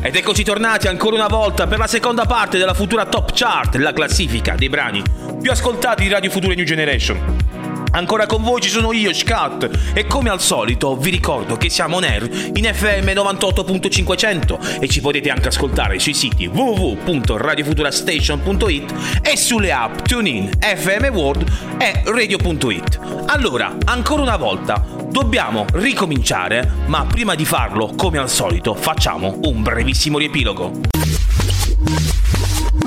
Ed 0.00 0.16
eccoci 0.16 0.42
tornati 0.42 0.88
ancora 0.88 1.14
una 1.14 1.28
volta 1.28 1.66
per 1.68 1.78
la 1.78 1.86
seconda 1.86 2.24
parte 2.24 2.58
della 2.58 2.74
futura 2.74 3.06
Top 3.06 3.30
Chart, 3.32 3.76
la 3.76 3.92
classifica 3.92 4.54
dei 4.56 4.68
brani 4.68 5.02
più 5.40 5.50
ascoltati 5.50 6.02
di 6.02 6.08
Radio 6.08 6.30
Futura 6.30 6.54
New 6.54 6.64
Generation. 6.64 7.57
Ancora 7.98 8.26
con 8.26 8.42
voi 8.44 8.60
ci 8.60 8.68
sono 8.68 8.92
io, 8.92 9.12
Scat, 9.12 9.68
e 9.92 10.06
come 10.06 10.30
al 10.30 10.40
solito 10.40 10.96
vi 10.96 11.10
ricordo 11.10 11.56
che 11.56 11.68
siamo 11.68 11.96
on 11.96 12.04
air 12.04 12.30
in 12.54 12.70
FM 12.72 13.08
98.500 13.08 14.78
e 14.78 14.86
ci 14.86 15.00
potete 15.00 15.30
anche 15.30 15.48
ascoltare 15.48 15.98
sui 15.98 16.14
siti 16.14 16.46
www.radiofuturastation.it 16.46 18.94
e 19.20 19.36
sulle 19.36 19.72
app 19.72 20.02
TuneIn, 20.02 20.48
FM 20.60 21.06
World 21.06 21.44
e 21.78 22.02
Radio.it. 22.04 23.00
Allora, 23.26 23.76
ancora 23.86 24.22
una 24.22 24.36
volta, 24.36 24.80
dobbiamo 25.10 25.64
ricominciare, 25.72 26.70
ma 26.86 27.04
prima 27.04 27.34
di 27.34 27.44
farlo, 27.44 27.94
come 27.96 28.18
al 28.18 28.30
solito, 28.30 28.76
facciamo 28.76 29.40
un 29.42 29.64
brevissimo 29.64 30.18
riepilogo. 30.18 30.70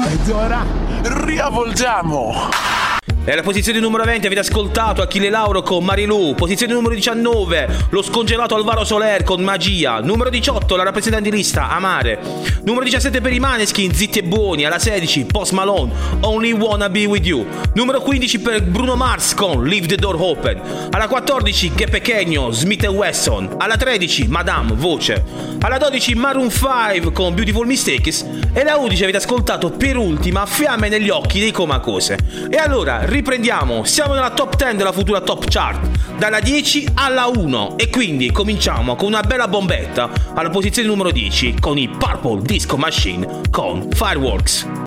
Ed 0.07 0.29
ora 0.29 0.65
riavvolgiamo. 1.01 2.79
E 3.23 3.31
alla 3.31 3.43
posizione 3.43 3.79
numero 3.79 4.03
20 4.03 4.25
avete 4.25 4.41
ascoltato 4.41 5.03
Achille 5.03 5.29
Lauro 5.29 5.61
con 5.61 5.85
Marilu. 5.85 6.33
Posizione 6.33 6.73
numero 6.73 6.95
19, 6.95 7.85
lo 7.91 8.01
scongelato 8.01 8.55
Alvaro 8.55 8.83
Soler 8.83 9.23
con 9.23 9.43
Magia. 9.43 9.99
Numero 9.99 10.31
18, 10.31 10.75
la 10.75 10.81
rappresentante 10.81 11.29
di 11.29 11.35
lista 11.35 11.69
Amare. 11.69 12.19
Numero 12.63 12.83
17 12.83 13.21
per 13.21 13.31
i 13.31 13.39
Maneskin, 13.39 13.93
Zitti 13.93 14.17
e 14.17 14.23
Buoni. 14.23 14.65
Alla 14.65 14.79
16, 14.79 15.25
Post 15.25 15.51
Malone, 15.51 15.91
Only 16.21 16.51
Wanna 16.53 16.89
Be 16.89 17.05
With 17.05 17.23
You. 17.23 17.45
Numero 17.75 18.01
15 18.01 18.39
per 18.39 18.63
Bruno 18.63 18.95
Mars 18.95 19.35
con 19.35 19.65
Leave 19.65 19.85
the 19.85 19.97
Door 19.97 20.15
Open. 20.19 20.59
Alla 20.89 21.07
14, 21.07 21.73
Che 21.75 21.85
Pequeño, 21.85 22.49
Smith 22.49 22.87
Wesson. 22.87 23.53
Alla 23.59 23.77
13, 23.77 24.29
Madame, 24.29 24.73
Voce. 24.73 25.23
Alla 25.61 25.77
12, 25.77 26.15
Maroon 26.15 26.49
5 26.49 27.11
con 27.11 27.35
Beautiful 27.35 27.67
Mistakes. 27.67 28.25
E 28.51 28.61
alla 28.61 28.77
11 28.77 29.03
avete 29.03 29.17
ascoltato 29.19 29.69
per 29.69 29.95
ultima 29.95 30.47
Fiamme 30.47 30.89
negli 30.89 31.09
occhi 31.09 31.39
dei 31.39 31.51
Comacose. 31.51 32.17
E 32.49 32.57
allora, 32.57 33.05
riprendiamo. 33.11 33.83
Siamo 33.83 34.13
nella 34.13 34.31
top 34.31 34.55
10 34.55 34.75
della 34.75 34.91
futura 34.91 35.21
top 35.21 35.45
chart. 35.47 36.17
Dalla 36.17 36.39
10 36.39 36.89
alla 36.95 37.27
1. 37.27 37.77
E 37.77 37.89
quindi 37.89 38.31
cominciamo 38.31 38.95
con 38.95 39.07
una 39.07 39.21
bella 39.21 39.47
bombetta. 39.47 40.09
Alla 40.33 40.49
posizione 40.49 40.87
numero 40.87 41.11
10 41.11 41.55
con 41.59 41.77
i 41.77 41.89
Purple 41.89 42.41
Disco 42.41 42.77
Machine 42.77 43.41
con 43.49 43.87
Fireworks. 43.91 44.80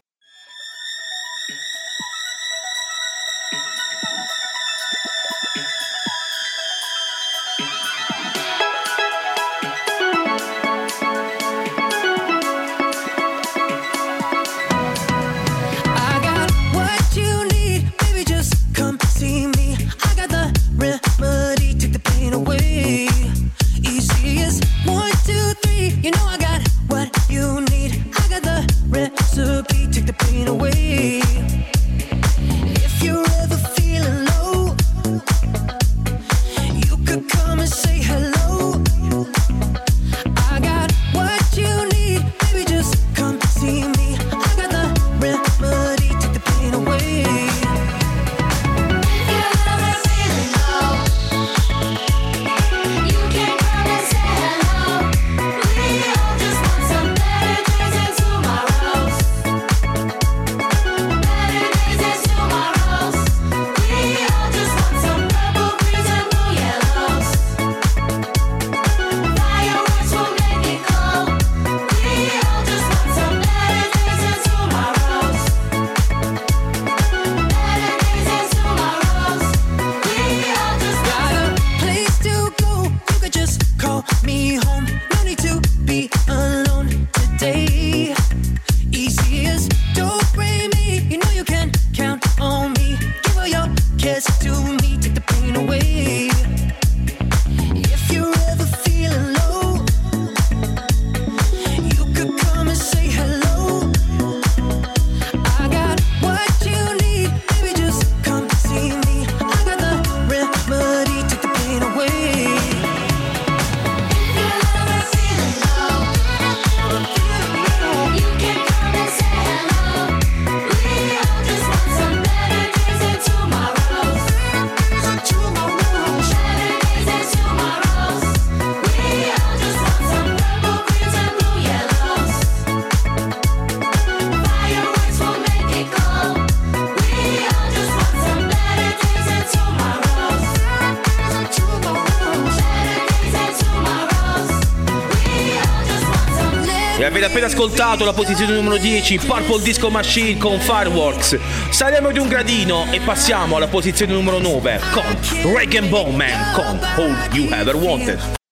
Ascoltato 147.64 148.04
la 148.04 148.12
posizione 148.12 148.52
numero 148.52 148.76
10, 148.76 149.20
Purple 149.20 149.62
Disco 149.62 149.88
Machine 149.88 150.36
con 150.36 150.60
Fireworks. 150.60 151.38
Saliamo 151.70 152.12
di 152.12 152.18
un 152.18 152.28
gradino 152.28 152.86
e 152.90 153.00
passiamo 153.00 153.56
alla 153.56 153.68
posizione 153.68 154.12
numero 154.12 154.38
9 154.38 154.80
con 154.92 155.52
Rag 155.54 155.74
and 155.76 155.88
Bone 155.88 156.14
Man 156.14 156.52
con 156.52 156.78
All 156.96 157.16
You 157.32 157.50
Ever 157.50 157.76
Wanted. 157.76 158.42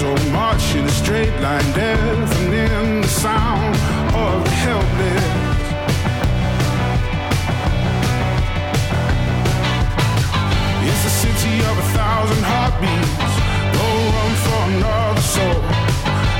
And 0.00 0.16
the 0.16 0.30
march 0.30 0.74
in 0.74 0.84
a 0.86 0.90
straight 0.90 1.38
line, 1.40 1.72
deafening 1.74 3.02
the 3.02 3.08
sound 3.08 3.76
of 4.14 4.42
the 4.42 4.50
helpless. 4.50 5.52
It's 10.88 11.04
a 11.04 11.10
city 11.10 11.58
of 11.60 11.76
a 11.76 11.86
thousand 11.92 12.42
heartbeats. 12.42 13.34
No 13.76 13.86
room 14.14 14.34
for 14.44 14.60
another 14.72 15.20
soul. 15.20 15.60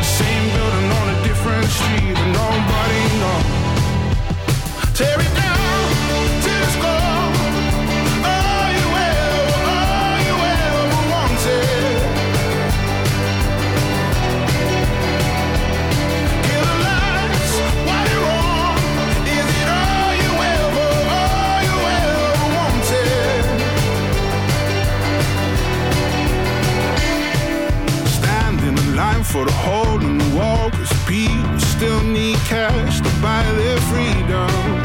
Same 0.02 0.46
building 0.56 0.88
on 0.98 1.06
a 1.14 1.18
different 1.28 1.66
street, 1.66 2.14
but 2.14 2.28
nobody 2.40 3.02
knows. 3.20 4.96
Tear 4.96 5.20
it 5.20 5.36
down 5.36 5.51
for 29.32 29.46
the 29.46 29.52
hole 29.52 29.98
in 30.02 30.18
the 30.18 30.36
wall 30.36 30.70
Cause 30.70 30.92
people 31.06 31.58
still 31.58 32.02
need 32.02 32.36
cash 32.40 32.98
to 32.98 33.10
buy 33.22 33.42
their 33.52 33.80
freedom 33.88 34.81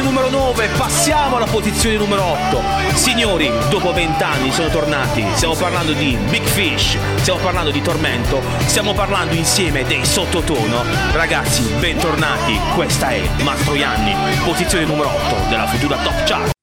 posizione 0.00 0.02
numero 0.02 0.30
9 0.30 0.68
passiamo 0.76 1.36
alla 1.36 1.46
posizione 1.46 1.96
numero 1.96 2.24
8. 2.24 2.62
Signori, 2.94 3.50
dopo 3.68 3.92
vent'anni 3.92 4.50
sono 4.50 4.68
tornati. 4.68 5.24
Stiamo 5.34 5.54
parlando 5.54 5.92
di 5.92 6.16
Big 6.28 6.42
Fish, 6.42 6.96
stiamo 7.16 7.40
parlando 7.40 7.70
di 7.70 7.82
Tormento, 7.82 8.42
stiamo 8.66 8.94
parlando 8.94 9.34
insieme 9.34 9.84
dei 9.84 10.04
sottotono. 10.04 10.84
Ragazzi, 11.12 11.62
bentornati. 11.78 12.58
Questa 12.74 13.10
è 13.10 13.20
Mastroianni, 13.42 14.14
posizione 14.44 14.84
numero 14.84 15.08
8 15.08 15.48
della 15.48 15.66
futura 15.66 15.96
Top 15.96 16.24
Chart. 16.24 16.59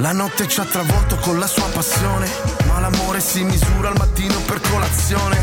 La 0.00 0.12
notte 0.12 0.48
ci 0.48 0.58
ha 0.60 0.64
travolto 0.64 1.16
con 1.16 1.38
la 1.38 1.46
sua 1.46 1.66
passione, 1.66 2.26
ma 2.66 2.80
l'amore 2.80 3.20
si 3.20 3.44
misura 3.44 3.90
al 3.90 3.98
mattino 3.98 4.40
per 4.46 4.58
colazione. 4.70 5.36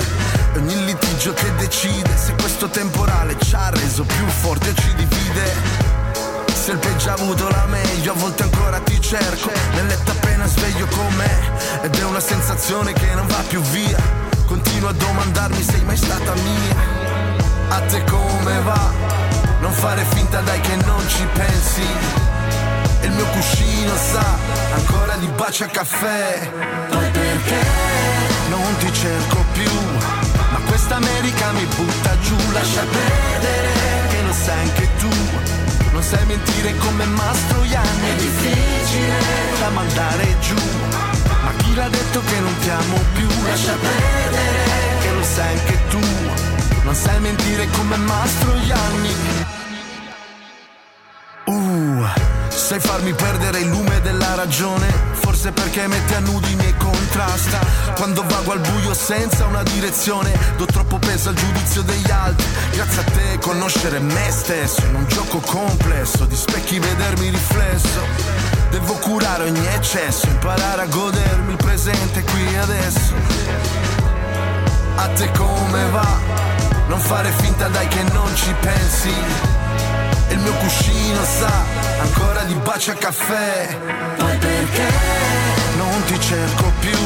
Ogni 0.56 0.86
litigio 0.86 1.34
che 1.34 1.54
decide 1.56 2.16
se 2.16 2.32
questo 2.32 2.70
temporale 2.70 3.36
ci 3.38 3.54
ha 3.54 3.68
reso 3.68 4.04
più 4.04 4.26
forti 4.26 4.70
o 4.70 4.74
ci 4.74 4.94
divide. 4.94 5.52
Se 6.54 6.72
il 6.72 6.78
peggio 6.78 7.10
ha 7.10 7.12
avuto 7.12 7.46
la 7.50 7.66
meglio, 7.66 8.12
a 8.12 8.14
volte 8.14 8.44
ancora 8.44 8.78
ti 8.78 8.98
cerco, 9.02 9.50
nel 9.74 9.84
letto 9.84 10.12
appena 10.12 10.46
sveglio 10.46 10.86
con 10.86 11.14
me, 11.16 11.82
ed 11.82 11.94
è 11.94 12.04
una 12.04 12.20
sensazione 12.20 12.94
che 12.94 13.14
non 13.14 13.26
va 13.26 13.42
più 13.48 13.60
via. 13.60 14.00
Continuo 14.46 14.88
a 14.88 14.92
domandarmi 14.92 15.62
sei 15.62 15.84
mai 15.84 15.98
stata 15.98 16.32
mia. 16.36 16.74
A 17.68 17.80
te 17.80 18.02
come 18.04 18.60
va? 18.62 18.92
Non 19.60 19.72
fare 19.72 20.02
finta 20.04 20.40
dai 20.40 20.60
che 20.62 20.76
non 20.86 21.06
ci 21.06 21.26
pensi. 21.34 22.29
E 23.00 23.06
il 23.06 23.12
mio 23.12 23.26
cuscino 23.26 23.94
sa 23.96 24.36
ancora 24.74 25.14
di 25.16 25.26
bacia 25.28 25.66
caffè. 25.66 26.50
Poi 26.88 27.10
perché 27.10 27.62
non 28.48 28.76
ti 28.78 28.92
cerco 28.92 29.44
più? 29.52 29.70
Ma 30.52 30.58
questa 30.66 30.96
America 30.96 31.52
mi 31.52 31.64
butta 31.64 32.18
giù, 32.20 32.36
lascia 32.52 32.82
perdere 32.82 34.08
che 34.10 34.22
lo 34.22 34.32
sai 34.32 34.60
anche 34.60 34.88
tu. 34.98 35.08
Non 35.92 36.02
sai 36.02 36.24
mentire 36.26 36.76
come 36.76 37.04
Mastroianni, 37.04 38.08
è 38.10 38.14
difficile 38.14 39.18
da 39.58 39.68
mandare 39.70 40.36
giù. 40.40 40.56
Ma 41.44 41.52
chi 41.56 41.74
l'ha 41.74 41.88
detto 41.88 42.20
che 42.24 42.38
non 42.38 42.56
ti 42.58 42.68
amo 42.68 42.98
più? 43.14 43.28
Lascia 43.44 43.74
perdere 43.74 44.64
che 45.00 45.10
lo 45.12 45.22
sai 45.22 45.58
anche 45.58 45.78
tu. 45.88 46.00
Non 46.84 46.94
sai 46.94 47.20
mentire 47.20 47.68
come 47.70 47.96
Mastroianni. 47.96 49.58
Sai 52.70 52.78
farmi 52.78 53.12
perdere 53.14 53.58
il 53.58 53.68
lume 53.68 54.00
della 54.00 54.36
ragione, 54.36 54.86
forse 55.14 55.50
perché 55.50 55.88
metti 55.88 56.14
a 56.14 56.20
nudo 56.20 56.46
i 56.46 56.54
miei 56.54 56.76
contrasti. 56.76 57.56
Quando 57.96 58.22
vago 58.24 58.52
al 58.52 58.60
buio 58.60 58.94
senza 58.94 59.44
una 59.46 59.64
direzione, 59.64 60.32
do 60.56 60.66
troppo 60.66 61.00
peso 61.00 61.30
al 61.30 61.34
giudizio 61.34 61.82
degli 61.82 62.08
altri. 62.08 62.46
Grazie 62.70 63.00
a 63.00 63.04
te 63.10 63.38
conoscere 63.40 63.98
me 63.98 64.30
stesso, 64.30 64.84
in 64.84 64.94
un 64.94 65.04
gioco 65.08 65.40
complesso, 65.40 66.26
di 66.26 66.36
specchi 66.36 66.78
vedermi 66.78 67.30
riflesso. 67.30 68.06
Devo 68.70 68.94
curare 68.98 69.48
ogni 69.48 69.66
eccesso, 69.66 70.26
imparare 70.28 70.82
a 70.82 70.86
godermi 70.86 71.50
il 71.50 71.56
presente 71.56 72.22
qui 72.22 72.54
e 72.54 72.56
adesso. 72.56 73.14
A 74.94 75.08
te 75.08 75.28
come 75.32 75.90
va? 75.90 76.18
Non 76.86 77.00
fare 77.00 77.32
finta 77.32 77.66
dai 77.66 77.88
che 77.88 78.02
non 78.12 78.32
ci 78.36 78.54
pensi. 78.60 79.59
E 80.30 80.34
il 80.34 80.38
mio 80.38 80.54
cuscino 80.54 81.22
sa 81.24 81.52
ancora 82.00 82.42
di 82.44 82.54
bacia 82.54 82.94
caffè. 82.94 83.76
Poi 84.16 84.36
perché 84.38 84.88
non 85.76 86.04
ti 86.06 86.20
cerco 86.20 86.72
più? 86.78 86.98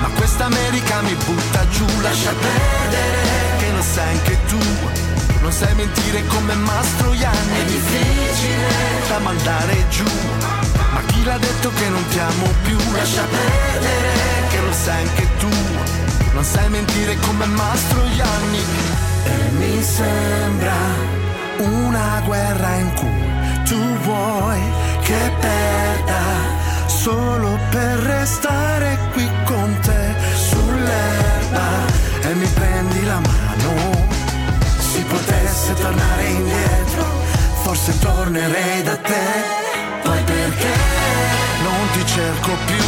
Ma 0.00 0.08
questa 0.16 0.44
America 0.44 1.00
mi 1.00 1.14
butta 1.14 1.68
giù, 1.70 1.86
lascia 2.02 2.32
perdere 2.32 3.20
che 3.58 3.70
lo 3.72 3.82
sai 3.82 4.08
anche 4.16 4.38
tu. 4.46 4.60
Non 5.40 5.50
sai 5.50 5.74
mentire 5.74 6.24
come 6.26 6.54
Mastroianni, 6.54 7.58
è 7.58 7.64
difficile 7.64 8.68
da 9.08 9.18
mandare 9.18 9.84
giù. 9.88 10.10
Ma 10.92 11.00
chi 11.06 11.24
l'ha 11.24 11.38
detto 11.38 11.70
che 11.70 11.88
non 11.88 12.06
ti 12.08 12.18
amo 12.18 12.46
più? 12.64 12.76
Lascia 12.92 13.24
perdere 13.24 14.12
che 14.50 14.60
lo 14.60 14.72
lo 14.72 14.72
sai 14.72 15.06
anche 15.06 15.26
tu. 15.38 15.48
Non 16.32 16.44
sai 16.44 16.68
mentire 16.70 17.16
come 17.26 17.46
Mastroianni. 17.46 18.64
E 19.24 19.50
mi 19.58 19.82
sembra 19.82 21.21
una 21.64 22.20
guerra 22.24 22.74
in 22.76 22.94
cui 22.94 23.64
tu 23.64 23.78
vuoi 23.98 24.60
che 25.02 25.32
perda 25.40 26.22
solo 26.86 27.58
per 27.70 27.98
restare 27.98 28.98
qui 29.12 29.28
con 29.44 29.78
te 29.80 30.14
sull'erba 30.34 31.68
e 32.22 32.34
mi 32.34 32.46
prendi 32.46 33.04
la 33.04 33.20
mano. 33.20 33.70
Si 34.78 35.02
potesse 35.02 35.74
tornare 35.74 36.24
indietro, 36.24 37.04
forse 37.62 37.98
tornerei 37.98 38.82
da 38.82 38.96
te. 38.96 39.60
Poi 40.02 40.22
perché 40.24 40.74
non 41.62 41.90
ti 41.92 42.06
cerco 42.06 42.52
più, 42.66 42.84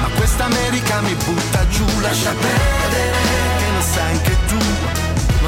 ma 0.00 0.08
questa 0.16 0.44
America 0.44 1.00
mi 1.00 1.14
butta 1.14 1.68
giù, 1.68 1.84
lascia 2.00 2.30
perdere 2.30 3.10
che 3.58 3.72
lo 3.74 3.82
sai 3.82 4.12
anche 4.12 4.36
tu. 4.46 4.77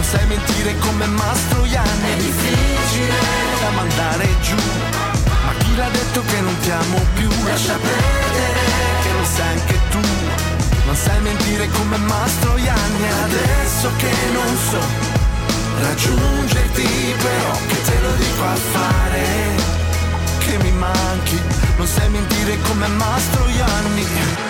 Non 0.01 0.09
sai 0.09 0.26
mentire 0.28 0.78
come 0.78 1.05
Mastroianni, 1.05 2.11
è 2.11 2.16
difficile 2.16 3.14
da 3.61 3.68
mandare 3.68 4.28
giù 4.40 4.57
ma 5.44 5.53
chi 5.59 5.76
l'ha 5.76 5.88
detto 5.90 6.22
che 6.22 6.40
non 6.40 6.59
ti 6.61 6.70
amo 6.70 6.98
più? 7.12 7.28
Lascia 7.44 7.74
perdere, 7.76 8.61
che 9.03 9.12
lo 9.12 9.24
sai 9.24 9.59
anche 9.59 9.78
tu. 9.90 10.01
Non 10.86 10.96
sai 10.96 11.20
mentire 11.20 11.68
come 11.68 11.98
Mastroianni 11.98 13.09
adesso 13.24 13.90
che 13.98 14.12
non 14.32 14.57
so 14.70 14.80
raggiungerti, 15.82 17.14
però 17.20 17.53
che 17.66 17.82
te 17.82 18.01
lo 18.01 18.12
dico 18.14 18.44
a 18.44 18.55
fare. 18.55 19.24
Che 20.38 20.59
mi 20.62 20.72
manchi, 20.72 21.38
non 21.76 21.86
sai 21.86 22.09
mentire 22.09 22.59
come 22.62 22.86
Mastroianni. 22.86 24.49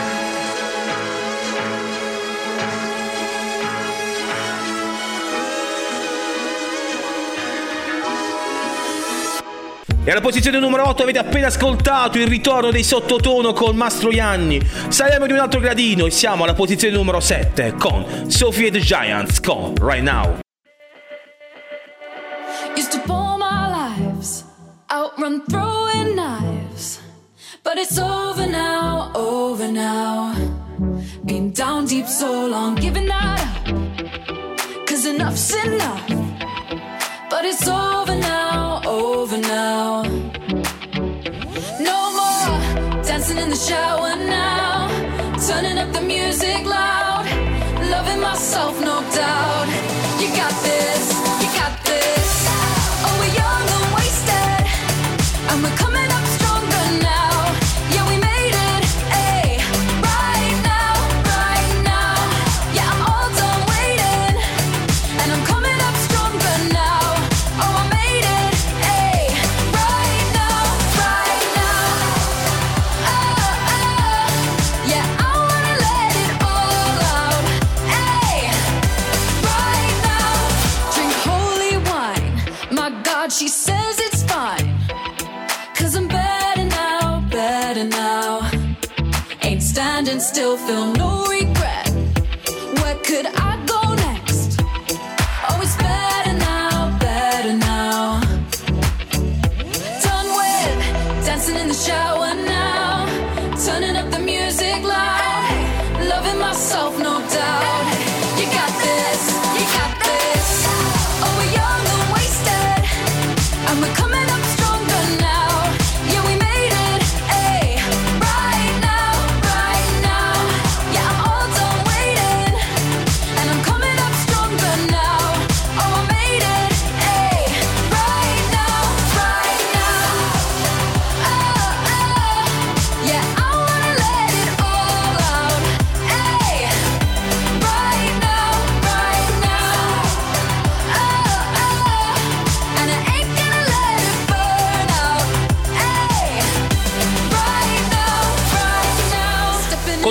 E 10.02 10.10
alla 10.10 10.22
posizione 10.22 10.58
numero 10.58 10.88
8 10.88 11.02
avete 11.02 11.18
appena 11.18 11.48
ascoltato 11.48 12.16
il 12.18 12.26
ritorno 12.26 12.70
dei 12.70 12.82
sottotono 12.82 13.52
con 13.52 13.76
Mastro 13.76 14.10
Ianni. 14.10 14.58
Saliamo 14.88 15.26
di 15.26 15.32
un 15.32 15.38
altro 15.38 15.60
gradino 15.60 16.06
e 16.06 16.10
siamo 16.10 16.44
alla 16.44 16.54
posizione 16.54 16.96
numero 16.96 17.20
7 17.20 17.74
con 17.78 18.30
Sophie 18.30 18.70
the 18.70 18.80
Giants 18.80 19.40
con 19.40 19.74
Right 19.78 20.02
Now. 20.02 20.38
Used 22.74 22.92
to 22.92 23.00
pour 23.04 23.36
my 23.36 23.68
lives, 23.68 24.42
outrun 24.90 25.42
throwing 25.46 26.14
knives. 26.14 27.00
But 27.62 27.76
it's 27.76 27.98
over 27.98 28.46
now, 28.46 29.10
over 29.14 29.70
now. 29.70 30.32
Been 31.24 31.52
down 31.52 31.84
deep 31.84 32.06
so 32.06 32.46
long, 32.46 32.74
giving 32.76 33.10
up. 33.10 33.38
Cause 34.86 35.04
enough's 35.04 35.54
enough. 35.62 36.08
But 37.28 37.44
it's 37.44 37.68
over 37.68 38.16
now, 38.16 38.49
over 38.86 39.38
now. 39.38 40.02
No 41.80 41.98
more 42.18 43.02
dancing 43.02 43.38
in 43.38 43.50
the 43.50 43.56
shower 43.56 44.16
now. 44.16 44.88
Turning 45.46 45.78
up 45.78 45.92
the 45.92 46.00
music 46.00 46.64
loud. 46.64 47.26
Loving 47.90 48.20
myself, 48.20 48.80
no 48.80 49.00
doubt. 49.14 49.68
You 50.20 50.28
got 50.36 50.54
this, 50.62 50.79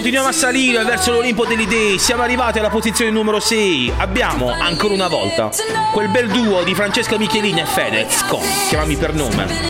Continuiamo 0.09 0.35
a 0.35 0.39
salire 0.39 0.83
verso 0.85 1.11
l'Olimpo 1.11 1.45
delle 1.45 1.61
idee, 1.61 1.99
siamo 1.99 2.23
arrivati 2.23 2.57
alla 2.57 2.71
posizione 2.71 3.11
numero 3.11 3.39
6. 3.39 3.93
Abbiamo 3.97 4.49
ancora 4.49 4.95
una 4.95 5.07
volta 5.07 5.51
quel 5.93 6.09
bel 6.09 6.29
duo 6.29 6.63
di 6.63 6.73
Francesca 6.73 7.15
Michelini 7.15 7.59
e 7.59 7.65
Fedez 7.65 8.25
con 8.25 8.41
Chiamami 8.69 8.95
per 8.95 9.13
nome. 9.13 9.68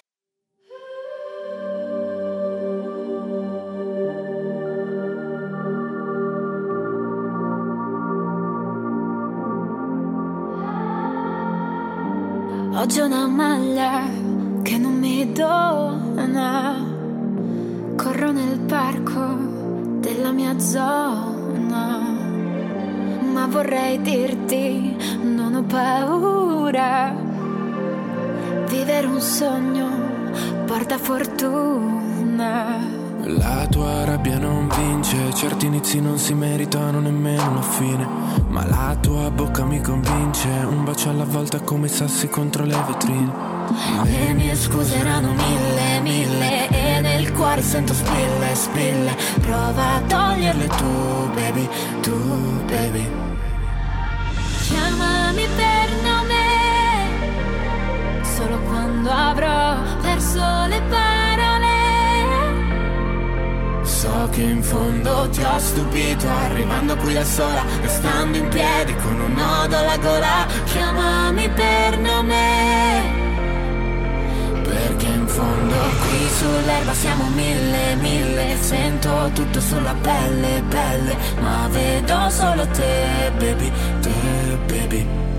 Vorrei 23.49 23.99
dirti, 24.01 24.95
non 25.21 25.55
ho 25.55 25.63
paura. 25.63 27.13
Vivere 28.69 29.07
un 29.07 29.19
sogno 29.19 29.87
porta 30.65 30.97
fortuna. 30.97 32.77
La 33.21 33.67
tua 33.69 34.05
rabbia 34.05 34.37
non 34.37 34.69
vince, 34.69 35.33
certi 35.33 35.65
inizi 35.65 35.99
non 35.99 36.17
si 36.17 36.33
meritano 36.33 36.99
nemmeno 36.99 37.49
una 37.49 37.61
fine. 37.61 38.07
Ma 38.47 38.65
la 38.65 38.95
tua 38.99 39.29
bocca 39.31 39.65
mi 39.65 39.81
convince, 39.81 40.47
un 40.47 40.83
bacio 40.85 41.09
alla 41.09 41.25
volta 41.25 41.59
come 41.59 41.87
i 41.87 41.89
sassi 41.89 42.29
contro 42.29 42.63
le 42.63 42.77
vetrine. 42.87 43.57
Le 44.03 44.33
mie 44.33 44.55
scuse 44.55 44.95
erano 44.95 45.31
mille, 45.33 45.99
mille 46.01 46.69
E 46.69 47.01
nel 47.01 47.31
cuore 47.33 47.61
sento 47.61 47.93
spille, 47.93 48.55
spille 48.55 49.15
Prova 49.41 49.93
a 49.93 50.01
toglierle 50.07 50.67
tu, 50.69 51.29
baby, 51.35 51.69
tu, 52.01 52.15
baby 52.65 53.28
Chiamami 55.29 55.47
per 55.55 55.89
nome. 56.09 56.41
Solo 58.23 58.57
quando 58.61 59.11
avrò 59.11 59.75
perso 60.01 60.39
le 60.65 60.81
parole. 60.89 61.77
So 63.83 64.27
che 64.31 64.41
in 64.41 64.63
fondo 64.63 65.29
ti 65.29 65.43
ho 65.43 65.59
stupito, 65.59 66.27
arrivando 66.27 66.95
qui 66.95 67.13
da 67.13 67.23
sola, 67.23 67.63
restando 67.79 68.37
in 68.39 68.47
piedi 68.47 68.95
con 68.95 69.19
un 69.19 69.33
nodo 69.33 69.77
alla 69.77 69.97
gola. 69.97 70.47
Chiamami 70.65 71.47
per 71.49 71.99
nome. 71.99 73.27
Perché 74.63 75.05
in 75.05 75.27
fondo 75.27 75.75
qui 76.07 76.27
sull'erba 76.39 76.93
siamo 76.93 77.25
mille, 77.35 77.95
mille. 77.97 78.57
Sento 78.59 79.29
tutto 79.33 79.59
sulla 79.61 79.95
pelle, 80.01 80.63
pelle 80.69 81.15
Ma 81.39 81.67
vedo 81.69 82.29
solo 82.29 82.67
te, 82.67 83.31
baby, 83.37 83.71
te, 84.01 84.28
baby 84.67 85.29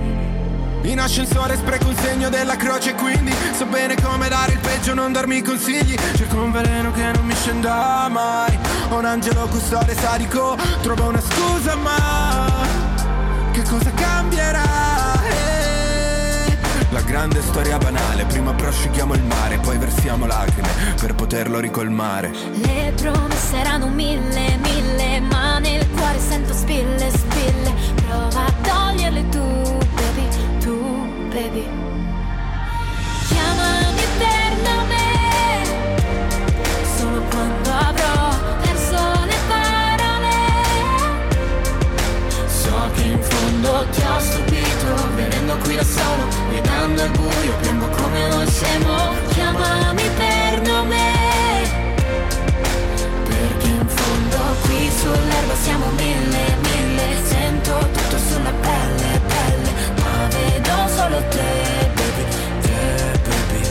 in 0.82 0.98
ascensore 0.98 1.56
spreco 1.56 1.88
un 1.88 1.96
segno 1.96 2.30
della 2.30 2.56
croce 2.56 2.94
quindi 2.94 3.32
So 3.52 3.66
bene 3.66 3.94
come 4.02 4.28
dare 4.28 4.52
il 4.52 4.58
peggio, 4.58 4.94
non 4.94 5.12
darmi 5.12 5.42
consigli 5.42 5.94
Cerco 6.16 6.40
un 6.40 6.50
veleno 6.50 6.90
che 6.92 7.02
non 7.12 7.26
mi 7.26 7.34
scenda 7.34 8.08
mai 8.08 8.58
Un 8.88 9.04
angelo 9.04 9.46
custode 9.48 9.94
sadico 9.94 10.56
Trova 10.80 11.04
una 11.04 11.20
scusa 11.20 11.76
ma 11.76 12.46
Che 13.52 13.62
cosa 13.62 13.90
cambierà? 13.92 14.62
Eh. 15.28 16.56
La 16.90 17.02
grande 17.02 17.42
storia 17.42 17.76
banale 17.76 18.24
Prima 18.24 18.54
prosciughiamo 18.54 19.14
il 19.14 19.22
mare 19.22 19.58
Poi 19.58 19.76
versiamo 19.76 20.24
lacrime 20.26 20.68
Per 20.98 21.14
poterlo 21.14 21.60
ricolmare 21.60 22.32
Le 22.54 22.92
promesse 22.96 23.56
erano 23.56 23.88
mille, 23.88 24.56
mille 24.62 25.20
Ma 25.20 25.58
nel 25.58 25.86
cuore 26.00 26.18
sento 26.18 26.54
spille, 26.54 27.10
spille 27.10 27.74
Prova 28.06 28.46
a 28.46 28.52
toglierle 28.62 29.28
tu 29.28 29.78
baby. 31.30 31.66
Chiamami 33.28 34.04
per 34.18 34.50
nome, 34.66 35.04
solo 36.96 37.22
quando 37.30 37.70
avrò 37.70 38.28
perso 38.60 39.00
le 39.30 39.38
parole. 39.48 40.38
So 42.46 42.90
che 42.94 43.02
in 43.02 43.22
fondo 43.22 43.86
ti 43.92 44.02
ho 44.02 44.18
stupito, 44.18 45.14
venendo 45.14 45.56
qui 45.62 45.76
da 45.76 45.84
solo, 45.84 46.26
guidando 46.48 47.02
il 47.04 47.10
buio, 47.10 47.52
piombo 47.60 47.86
come 47.88 48.28
noi 48.28 48.46
siamo. 48.48 49.14
Chiamami 49.32 50.10
per 50.16 50.29
sull'erba 55.00 55.54
siamo 55.54 55.86
mille, 55.96 56.56
mille, 56.60 57.24
sento 57.24 57.78
tutto 57.78 58.18
sulla 58.18 58.52
pelle, 58.60 59.20
pelle 59.26 59.72
vedo 60.28 60.88
solo 60.94 61.22
te, 61.30 61.90
baby, 61.94 62.24
te, 62.60 63.20
baby. 63.24 63.62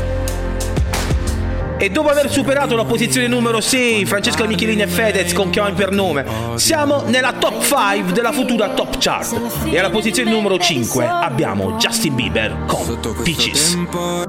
E 1.77 1.89
dopo 1.91 2.09
aver 2.09 2.31
superato 2.31 2.75
la 2.75 2.85
posizione 2.85 3.27
numero 3.27 3.61
6, 3.61 4.05
Francesca 4.05 4.45
Michelini 4.45 4.81
e 4.81 4.87
Fedez 4.87 5.31
con 5.33 5.51
Chiamami 5.51 5.75
per 5.75 5.91
nome, 5.91 6.25
siamo 6.55 7.03
nella 7.05 7.33
top 7.33 7.61
5 7.63 8.11
della 8.11 8.31
futura 8.31 8.69
top 8.69 8.97
chart. 8.97 9.39
E 9.65 9.77
alla 9.77 9.91
posizione 9.91 10.31
numero 10.31 10.57
5 10.57 11.05
abbiamo 11.05 11.73
Justin 11.73 12.15
Bieber 12.15 12.65
con 12.65 12.99
Peaches. 13.23 14.28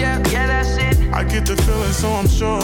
Yeah. 0.00 0.18
Yeah, 0.30 0.46
that's 0.46 0.76
it. 0.76 1.12
I 1.12 1.24
get 1.24 1.46
the 1.46 1.56
feeling, 1.56 1.92
so 1.92 2.08
I'm 2.08 2.28
sure. 2.28 2.60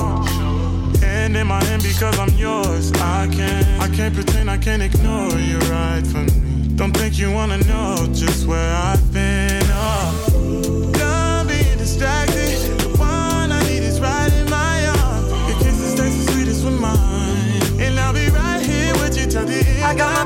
Hand 1.00 1.36
in 1.36 1.46
my 1.46 1.62
hand 1.64 1.82
because 1.82 2.18
I'm 2.18 2.34
yours. 2.36 2.92
I 2.94 3.28
can't, 3.30 3.66
I 3.80 3.88
can't 3.94 4.14
pretend, 4.14 4.50
I 4.50 4.56
can't 4.56 4.82
ignore 4.82 5.38
you 5.38 5.58
right 5.70 6.04
from 6.06 6.26
me. 6.26 6.76
Don't 6.76 6.92
think 6.96 7.18
you 7.18 7.30
wanna 7.32 7.58
know 7.58 8.06
just 8.12 8.46
where 8.46 8.74
I've 8.74 9.12
been. 9.12 9.62
Oh, 9.72 10.92
done 10.92 11.46
being 11.48 11.78
distracted. 11.78 12.56
The 12.80 12.88
one 12.98 13.52
I 13.52 13.60
need 13.68 13.82
is 13.82 14.00
right 14.00 14.32
in 14.32 14.48
my 14.50 14.86
arms. 14.86 15.28
Your 15.48 15.58
kisses 15.58 15.94
taste 15.94 16.26
the 16.26 16.32
sweetest 16.32 16.64
with 16.64 16.80
mine, 16.80 17.80
and 17.80 17.98
I'll 18.00 18.14
be 18.14 18.28
right 18.30 18.62
here 18.62 18.94
with 18.94 19.18
you 19.18 19.26
till 19.26 19.46
the 19.46 19.58
end. 19.58 19.84
I 19.84 19.94
got 19.94 20.25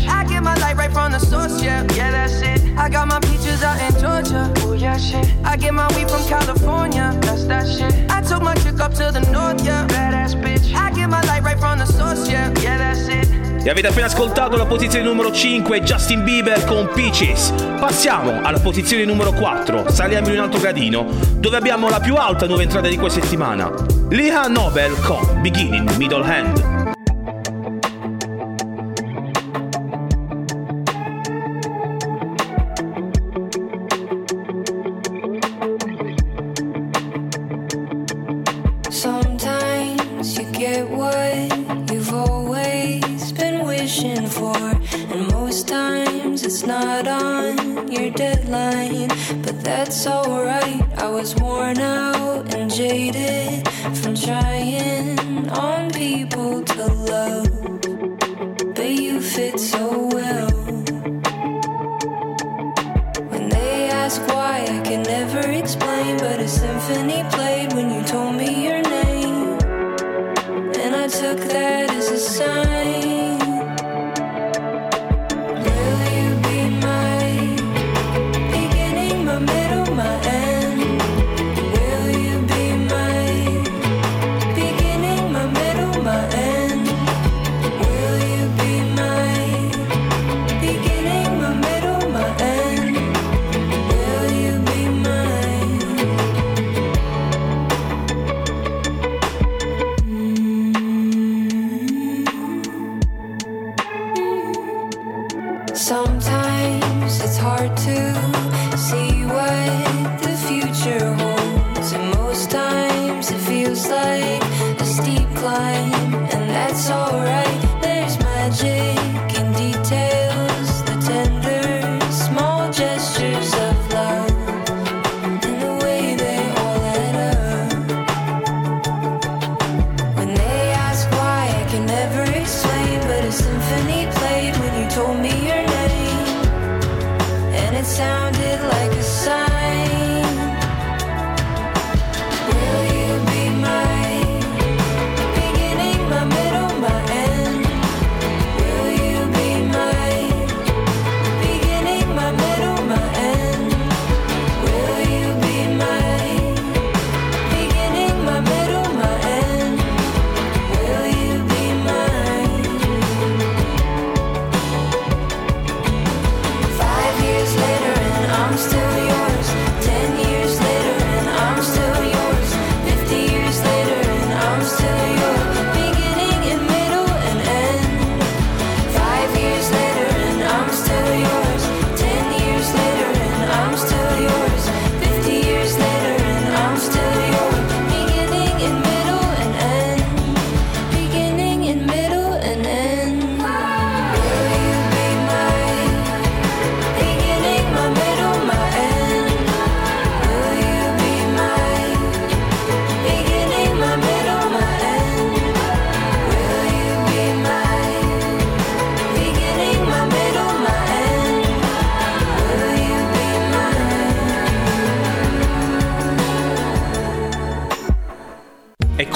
Get 0.41 0.55
my 0.55 0.55
light 0.55 0.75
right 0.75 0.91
from 0.91 1.11
the 1.11 1.19
source, 1.19 1.61
yeah. 1.61 1.85
Yeah, 1.93 2.09
that's 2.09 2.41
it. 2.41 2.75
I 2.75 2.89
got 2.89 3.07
my 3.07 3.19
peaches 3.19 3.61
out 3.61 3.79
in 3.79 3.93
Georgia. 4.01 4.51
Oh 4.65 4.73
yeah, 4.73 4.97
shit. 4.97 5.23
I 5.43 5.55
get 5.55 5.71
my 5.71 5.87
weed 5.95 6.09
from 6.09 6.27
California. 6.27 7.15
That's 7.21 7.45
that 7.45 7.67
shit. 7.67 7.93
I 8.09 8.23
took 8.23 8.41
my 8.41 8.55
chick 8.55 8.79
up 8.79 8.91
to 8.95 9.11
the 9.11 9.19
north, 9.31 9.63
yeah. 9.63 9.85
Badass 9.85 10.33
bitch. 10.41 10.73
I 10.73 10.89
get 10.93 11.09
my 11.09 11.21
light 11.27 11.43
right 11.43 11.59
from 11.59 11.77
the 11.77 11.85
source, 11.85 12.27
yeah. 12.27 12.51
Yeah, 12.59 12.79
that's 12.79 13.07
it. 13.07 13.29
E 13.63 13.69
avete 13.69 13.89
appena 13.89 14.07
ascoltato 14.07 14.57
la 14.57 14.65
posizione 14.65 15.05
numero 15.05 15.31
5, 15.31 15.83
Justin 15.83 16.23
Bieber 16.23 16.65
con 16.65 16.89
Peaches. 16.91 17.53
Passiamo 17.79 18.41
alla 18.41 18.57
posizione 18.57 19.05
numero 19.05 19.33
4, 19.33 19.91
saliamo 19.91 20.29
in 20.29 20.33
un 20.33 20.39
altro 20.39 20.59
gradino, 20.59 21.05
dove 21.35 21.57
abbiamo 21.57 21.87
la 21.87 21.99
più 21.99 22.15
alta 22.15 22.47
nuova 22.47 22.63
entrata 22.63 22.87
di 22.87 22.97
questa 22.97 23.21
settimana. 23.21 23.71
Liha 24.09 24.47
Nobel 24.47 24.99
con 25.01 25.39
Beginning 25.39 25.97
Middle 25.97 26.25
Hand. 26.25 26.80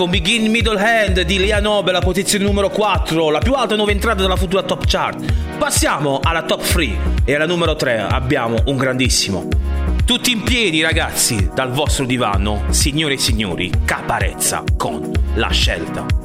Con 0.05 0.11
Begin 0.11 0.51
Middle 0.51 0.79
Hand 0.79 1.21
di 1.21 1.39
Lea 1.39 1.59
Nobe 1.59 1.89
alla 1.89 1.99
posizione 1.99 2.45
numero 2.45 2.69
4, 2.69 3.31
la 3.31 3.39
più 3.39 3.53
alta 3.53 3.75
nuova 3.75 3.89
entrata 3.89 4.21
della 4.21 4.35
futura 4.35 4.61
top 4.61 4.85
chart. 4.85 5.33
Passiamo 5.57 6.19
alla 6.21 6.43
top 6.43 6.61
3 6.61 6.97
e 7.25 7.33
alla 7.33 7.47
numero 7.47 7.75
3 7.75 8.01
abbiamo 8.01 8.57
un 8.65 8.77
grandissimo. 8.77 9.47
Tutti 10.05 10.31
in 10.31 10.43
piedi 10.43 10.81
ragazzi, 10.81 11.49
dal 11.55 11.71
vostro 11.71 12.05
divano, 12.05 12.65
signore 12.69 13.15
e 13.15 13.17
signori, 13.17 13.71
Caparezza 13.83 14.63
con 14.77 15.09
La 15.33 15.49
Scelta. 15.49 16.24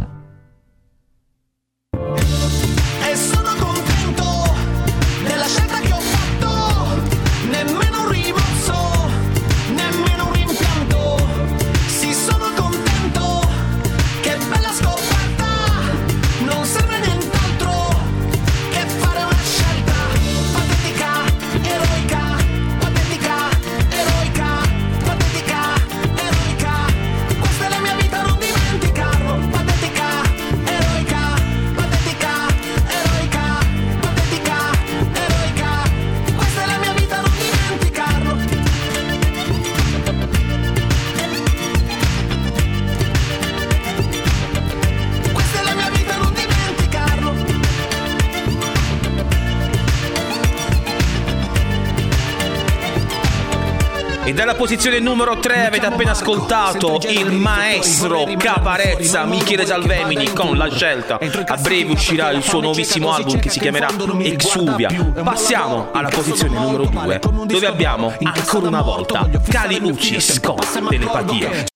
Posizione 54.71 54.99
numero 55.01 55.37
3 55.37 55.65
avete 55.65 55.85
appena 55.85 56.11
ascoltato 56.11 57.01
il 57.09 57.29
maestro 57.33 58.25
Caparezza 58.37 59.25
Michele 59.25 59.65
Salvemini 59.65 60.31
con 60.31 60.55
la 60.55 60.71
scelta. 60.71 61.19
A 61.19 61.57
breve 61.57 61.91
uscirà 61.91 62.29
il 62.29 62.41
suo 62.41 62.61
nuovissimo 62.61 63.13
album 63.13 63.37
che 63.39 63.49
si 63.49 63.59
chiamerà 63.59 63.89
Exuvia. 64.19 65.11
Passiamo 65.21 65.89
alla 65.91 66.07
posizione 66.07 66.57
numero 66.57 66.85
2 66.85 67.19
dove 67.47 67.67
abbiamo 67.67 68.13
ancora 68.23 68.69
una 68.69 68.81
volta 68.81 69.29
Cali 69.49 69.77
Ucis 69.83 70.39
con 70.39 70.55
telepatia. 70.87 71.70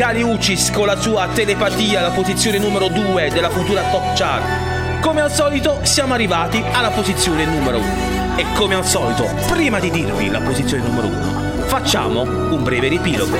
Kali 0.00 0.22
Uchis 0.22 0.70
con 0.70 0.86
la 0.86 0.98
sua 0.98 1.28
telepatia 1.28 1.98
alla 1.98 2.08
posizione 2.08 2.56
numero 2.56 2.88
2 2.88 3.28
della 3.30 3.50
futura 3.50 3.82
top 3.90 4.14
chart. 4.14 5.00
Come 5.02 5.20
al 5.20 5.30
solito 5.30 5.80
siamo 5.82 6.14
arrivati 6.14 6.64
alla 6.72 6.88
posizione 6.88 7.44
numero 7.44 7.76
1. 7.76 8.36
E 8.36 8.46
come 8.54 8.76
al 8.76 8.86
solito, 8.86 9.28
prima 9.48 9.78
di 9.78 9.90
dirvi 9.90 10.30
la 10.30 10.40
posizione 10.40 10.84
numero 10.84 11.06
1, 11.06 11.66
facciamo 11.66 12.22
un 12.22 12.62
breve 12.62 12.88
riepilogo. 12.88 13.36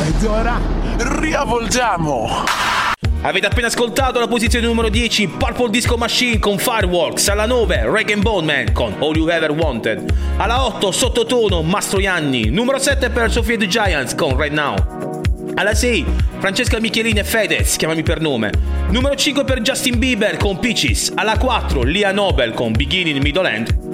Ed 0.00 0.24
ora 0.24 0.60
riavvolgiamo. 0.98 2.77
Avete 3.28 3.46
appena 3.46 3.66
ascoltato 3.66 4.18
la 4.18 4.26
posizione 4.26 4.64
numero 4.66 4.88
10 4.88 5.28
Purple 5.28 5.68
Disco 5.68 5.98
Machine 5.98 6.38
con 6.38 6.56
Fireworks 6.56 7.28
Alla 7.28 7.44
9 7.44 7.82
Rag 7.84 8.16
Bone 8.16 8.46
Man 8.46 8.72
con 8.72 8.94
All 9.00 9.14
You 9.16 9.28
Ever 9.28 9.50
Wanted 9.50 10.14
Alla 10.38 10.64
8 10.64 10.90
Sottotono 10.90 11.60
Mastroianni 11.60 12.48
Numero 12.48 12.78
7 12.78 13.10
per 13.10 13.30
Sofia 13.30 13.58
the 13.58 13.66
Giants 13.66 14.14
con 14.14 14.34
Right 14.34 14.54
Now 14.54 15.16
alla 15.56 15.74
6 15.74 16.04
Francesca 16.38 16.78
Michelini 16.78 17.18
e 17.18 17.24
Fedez, 17.24 17.74
chiamami 17.74 18.04
per 18.04 18.20
nome. 18.20 18.52
Numero 18.90 19.16
5 19.16 19.42
per 19.42 19.60
Justin 19.60 19.98
Bieber 19.98 20.36
con 20.36 20.60
Peaches. 20.60 21.10
Alla 21.16 21.36
4 21.36 21.82
Lia 21.82 22.12
Nobel 22.12 22.52
con 22.52 22.70
Beginning 22.70 23.20
Middle 23.20 23.52
End. 23.52 23.87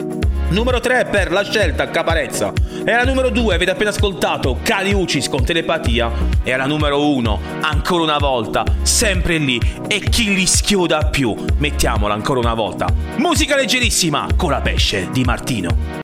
Numero 0.55 0.79
3 0.79 1.07
per 1.07 1.33
La 1.33 1.43
Scelta 1.43 1.91
Caparezza. 1.91 2.53
E 2.87 2.93
alla 2.93 3.03
numero 3.03 3.29
2 3.29 3.57
avete 3.57 3.73
appena 3.73 3.91
ascoltato 3.91 4.59
Cali 4.63 4.95
Ucis 4.95 5.29
con 5.29 5.45
Telepatia. 5.45 6.13
E 6.45 6.53
alla 6.53 6.67
numero 6.67 7.11
1, 7.11 7.41
ancora 7.61 8.05
una 8.05 8.19
volta, 8.19 8.63
sempre 8.83 9.39
lì. 9.39 9.61
E 9.89 9.99
chi 9.99 10.33
li 10.33 10.47
schioda 10.47 11.09
più? 11.09 11.35
Mettiamola 11.59 12.15
ancora 12.15 12.39
una 12.39 12.55
volta. 12.55 12.87
Musica 13.17 13.57
leggerissima 13.57 14.29
con 14.37 14.51
la 14.51 14.61
pesce 14.61 15.09
di 15.11 15.25
Martino. 15.25 16.04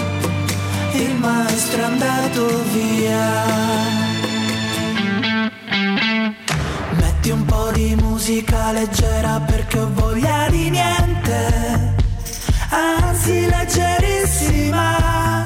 il 1.03 1.15
maestro 1.15 1.81
è 1.81 1.83
andato 1.83 2.63
via. 2.71 3.89
Metti 6.91 7.29
un 7.29 7.45
po' 7.45 7.71
di 7.71 7.95
musica 7.95 8.71
leggera 8.71 9.39
perché 9.39 9.79
ho 9.79 9.89
voglia 9.93 10.47
di 10.49 10.69
niente, 10.69 11.95
anzi 12.69 13.47
leggerissima. 13.47 15.45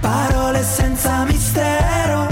Parole 0.00 0.62
senza 0.62 1.24
mistero, 1.24 2.26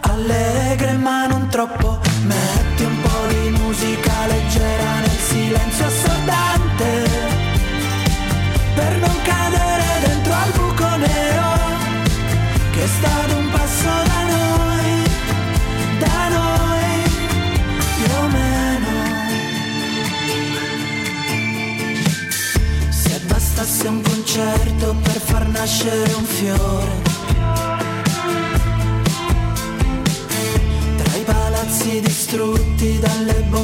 allegre 0.00 0.92
ma 0.92 1.26
non 1.26 1.48
troppo. 1.48 1.98
Metti 2.24 2.82
un 2.84 3.00
po' 3.00 3.26
di 3.28 3.50
musica 3.60 4.26
leggera 4.26 5.00
nel 5.00 5.18
silenzio 5.18 5.86
assordante 5.86 7.06
per 8.74 8.96
non 8.98 9.16
cadere 9.22 9.57
che 12.88 12.94
sta 12.96 13.24
ad 13.24 13.30
un 13.30 13.50
passo 13.50 13.90
da 14.10 14.20
noi, 14.34 14.90
da 15.98 16.28
noi 16.36 17.02
più 17.96 18.14
o 18.22 18.28
meno. 18.28 18.90
Se 22.88 23.20
bastasse 23.26 23.88
un 23.88 24.00
concerto 24.02 24.94
per 25.02 25.20
far 25.20 25.48
nascere 25.48 26.12
un 26.14 26.24
fiore. 26.24 27.06
Tra 30.96 31.16
i 31.16 31.24
palazzi 31.24 32.00
distrutti 32.00 32.98
dalle 32.98 33.42
bombe 33.48 33.57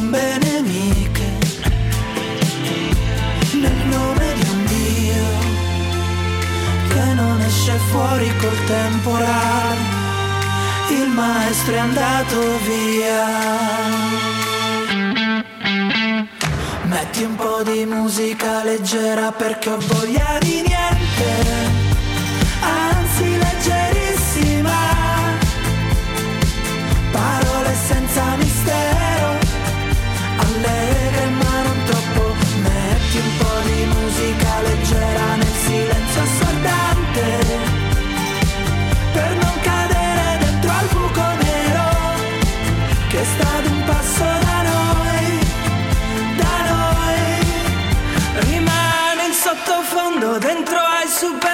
maestro 11.65 11.75
è 11.75 11.79
andato 11.79 12.59
via. 12.67 13.25
Metti 16.83 17.23
un 17.23 17.35
po' 17.37 17.63
di 17.63 17.85
musica 17.87 18.63
leggera 18.63 19.33
perché 19.33 19.71
ho 19.71 19.79
voglia 19.79 20.39
di 20.41 20.63
niente, 20.67 21.74
dentro 50.39 50.79
hay 50.79 51.09
super 51.09 51.54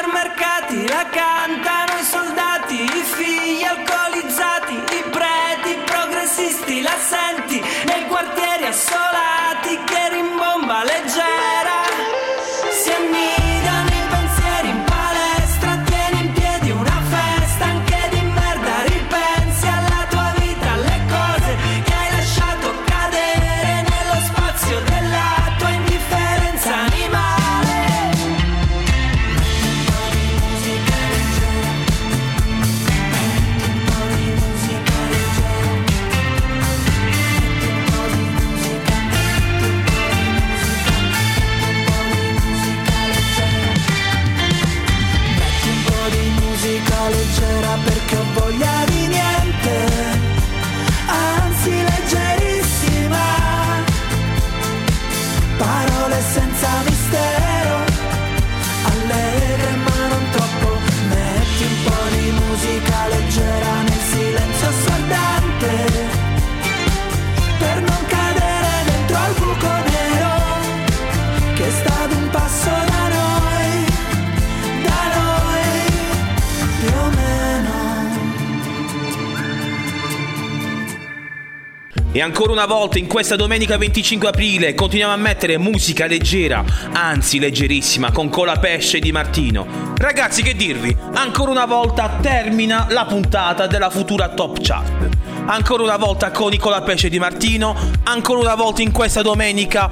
E 82.21 82.23
ancora 82.23 82.53
una 82.53 82.67
volta 82.67 82.99
in 82.99 83.07
questa 83.07 83.35
domenica 83.35 83.79
25 83.79 84.29
aprile 84.29 84.75
continuiamo 84.75 85.15
a 85.15 85.17
mettere 85.17 85.57
musica 85.57 86.05
leggera, 86.05 86.63
anzi 86.93 87.39
leggerissima, 87.39 88.13
con 88.13 88.29
Colapesce 88.29 88.99
di 88.99 89.11
Martino. 89.11 89.95
Ragazzi, 89.97 90.43
che 90.43 90.55
dirvi? 90.55 90.95
Ancora 91.15 91.51
una 91.51 91.65
volta 91.65 92.19
termina 92.21 92.89
la 92.91 93.07
puntata 93.07 93.67
della 93.67 93.89
futura 93.89 94.29
Top 94.35 94.59
Chart. 94.61 95.09
Ancora 95.47 95.83
una 95.83 95.97
volta 95.97 96.31
con 96.31 96.51
Nicola 96.51 96.83
Pesce 96.83 97.09
di 97.09 97.19
Martino, 97.19 97.75
ancora 98.03 98.41
una 98.41 98.55
volta 98.55 98.83
in 98.83 98.93
questa 98.93 99.23
domenica 99.23 99.91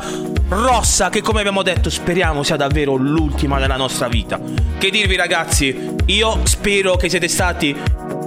rossa 0.50 1.08
che 1.08 1.22
come 1.22 1.38
abbiamo 1.38 1.62
detto 1.62 1.88
speriamo 1.88 2.42
sia 2.42 2.56
davvero 2.56 2.94
l'ultima 2.96 3.58
della 3.58 3.76
nostra 3.76 4.06
vita. 4.06 4.38
Che 4.76 4.90
dirvi 4.90 5.16
ragazzi, 5.16 5.94
io 6.04 6.40
spero 6.44 6.96
che 6.96 7.08
siete 7.08 7.26
stati 7.26 7.74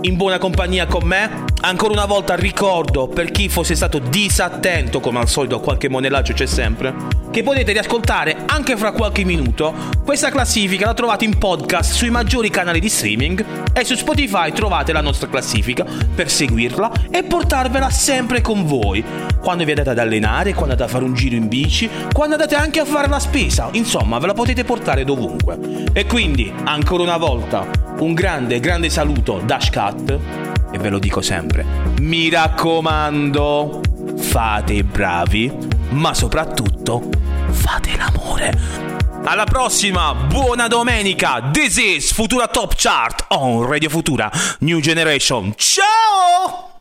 in 0.01 0.15
buona 0.15 0.39
compagnia 0.39 0.87
con 0.87 1.03
me. 1.03 1.49
Ancora 1.63 1.93
una 1.93 2.05
volta 2.05 2.35
ricordo 2.35 3.07
per 3.07 3.29
chi 3.29 3.47
fosse 3.47 3.75
stato 3.75 3.99
disattento, 3.99 4.99
come 4.99 5.19
al 5.19 5.29
solito 5.29 5.59
qualche 5.59 5.89
monellaggio 5.89 6.33
c'è 6.33 6.47
sempre, 6.47 6.91
che 7.29 7.43
potete 7.43 7.71
riascoltare 7.71 8.35
anche 8.47 8.75
fra 8.75 8.91
qualche 8.91 9.23
minuto. 9.23 9.71
Questa 10.03 10.31
classifica 10.31 10.87
la 10.87 10.95
trovate 10.95 11.23
in 11.23 11.37
podcast 11.37 11.93
sui 11.93 12.09
maggiori 12.09 12.49
canali 12.49 12.79
di 12.79 12.89
streaming 12.89 13.45
e 13.73 13.85
su 13.85 13.93
Spotify 13.93 14.51
trovate 14.51 14.91
la 14.91 15.01
nostra 15.01 15.29
classifica 15.29 15.85
per 16.15 16.31
seguirla 16.31 16.91
e 17.11 17.21
portarvela 17.21 17.91
sempre 17.91 18.41
con 18.41 18.65
voi. 18.65 19.03
Quando 19.39 19.63
vi 19.63 19.69
andate 19.69 19.91
ad 19.91 19.99
allenare, 19.99 20.55
quando 20.55 20.71
andate 20.71 20.89
a 20.89 20.91
fare 20.91 21.05
un 21.05 21.13
giro 21.13 21.35
in 21.35 21.47
bici, 21.47 21.87
quando 22.11 22.33
andate 22.33 22.55
anche 22.55 22.79
a 22.79 22.85
fare 22.85 23.07
la 23.07 23.19
spesa, 23.19 23.69
insomma 23.73 24.17
ve 24.17 24.25
la 24.25 24.33
potete 24.33 24.63
portare 24.63 25.05
dovunque. 25.05 25.59
E 25.93 26.07
quindi, 26.07 26.51
ancora 26.63 27.03
una 27.03 27.17
volta, 27.17 27.67
un 27.99 28.15
grande, 28.15 28.59
grande 28.59 28.89
saluto 28.89 29.39
da 29.45 29.59
Scat 29.59 30.50
e 30.71 30.77
ve 30.77 30.89
lo 30.89 30.99
dico 30.99 31.21
sempre, 31.21 31.65
mi 31.99 32.29
raccomando, 32.29 33.81
fate 34.17 34.73
i 34.73 34.83
bravi, 34.83 35.51
ma 35.89 36.13
soprattutto 36.13 37.09
fate 37.49 37.95
l'amore. 37.97 38.99
Alla 39.23 39.43
prossima, 39.43 40.13
buona 40.15 40.67
domenica! 40.67 41.49
This 41.51 41.77
is 41.77 42.13
Futura 42.13 42.47
Top 42.47 42.73
Chart 42.75 43.25
on 43.29 43.67
Radio 43.67 43.89
Futura 43.89 44.31
New 44.59 44.79
Generation. 44.79 45.53
Ciao! 45.55 46.80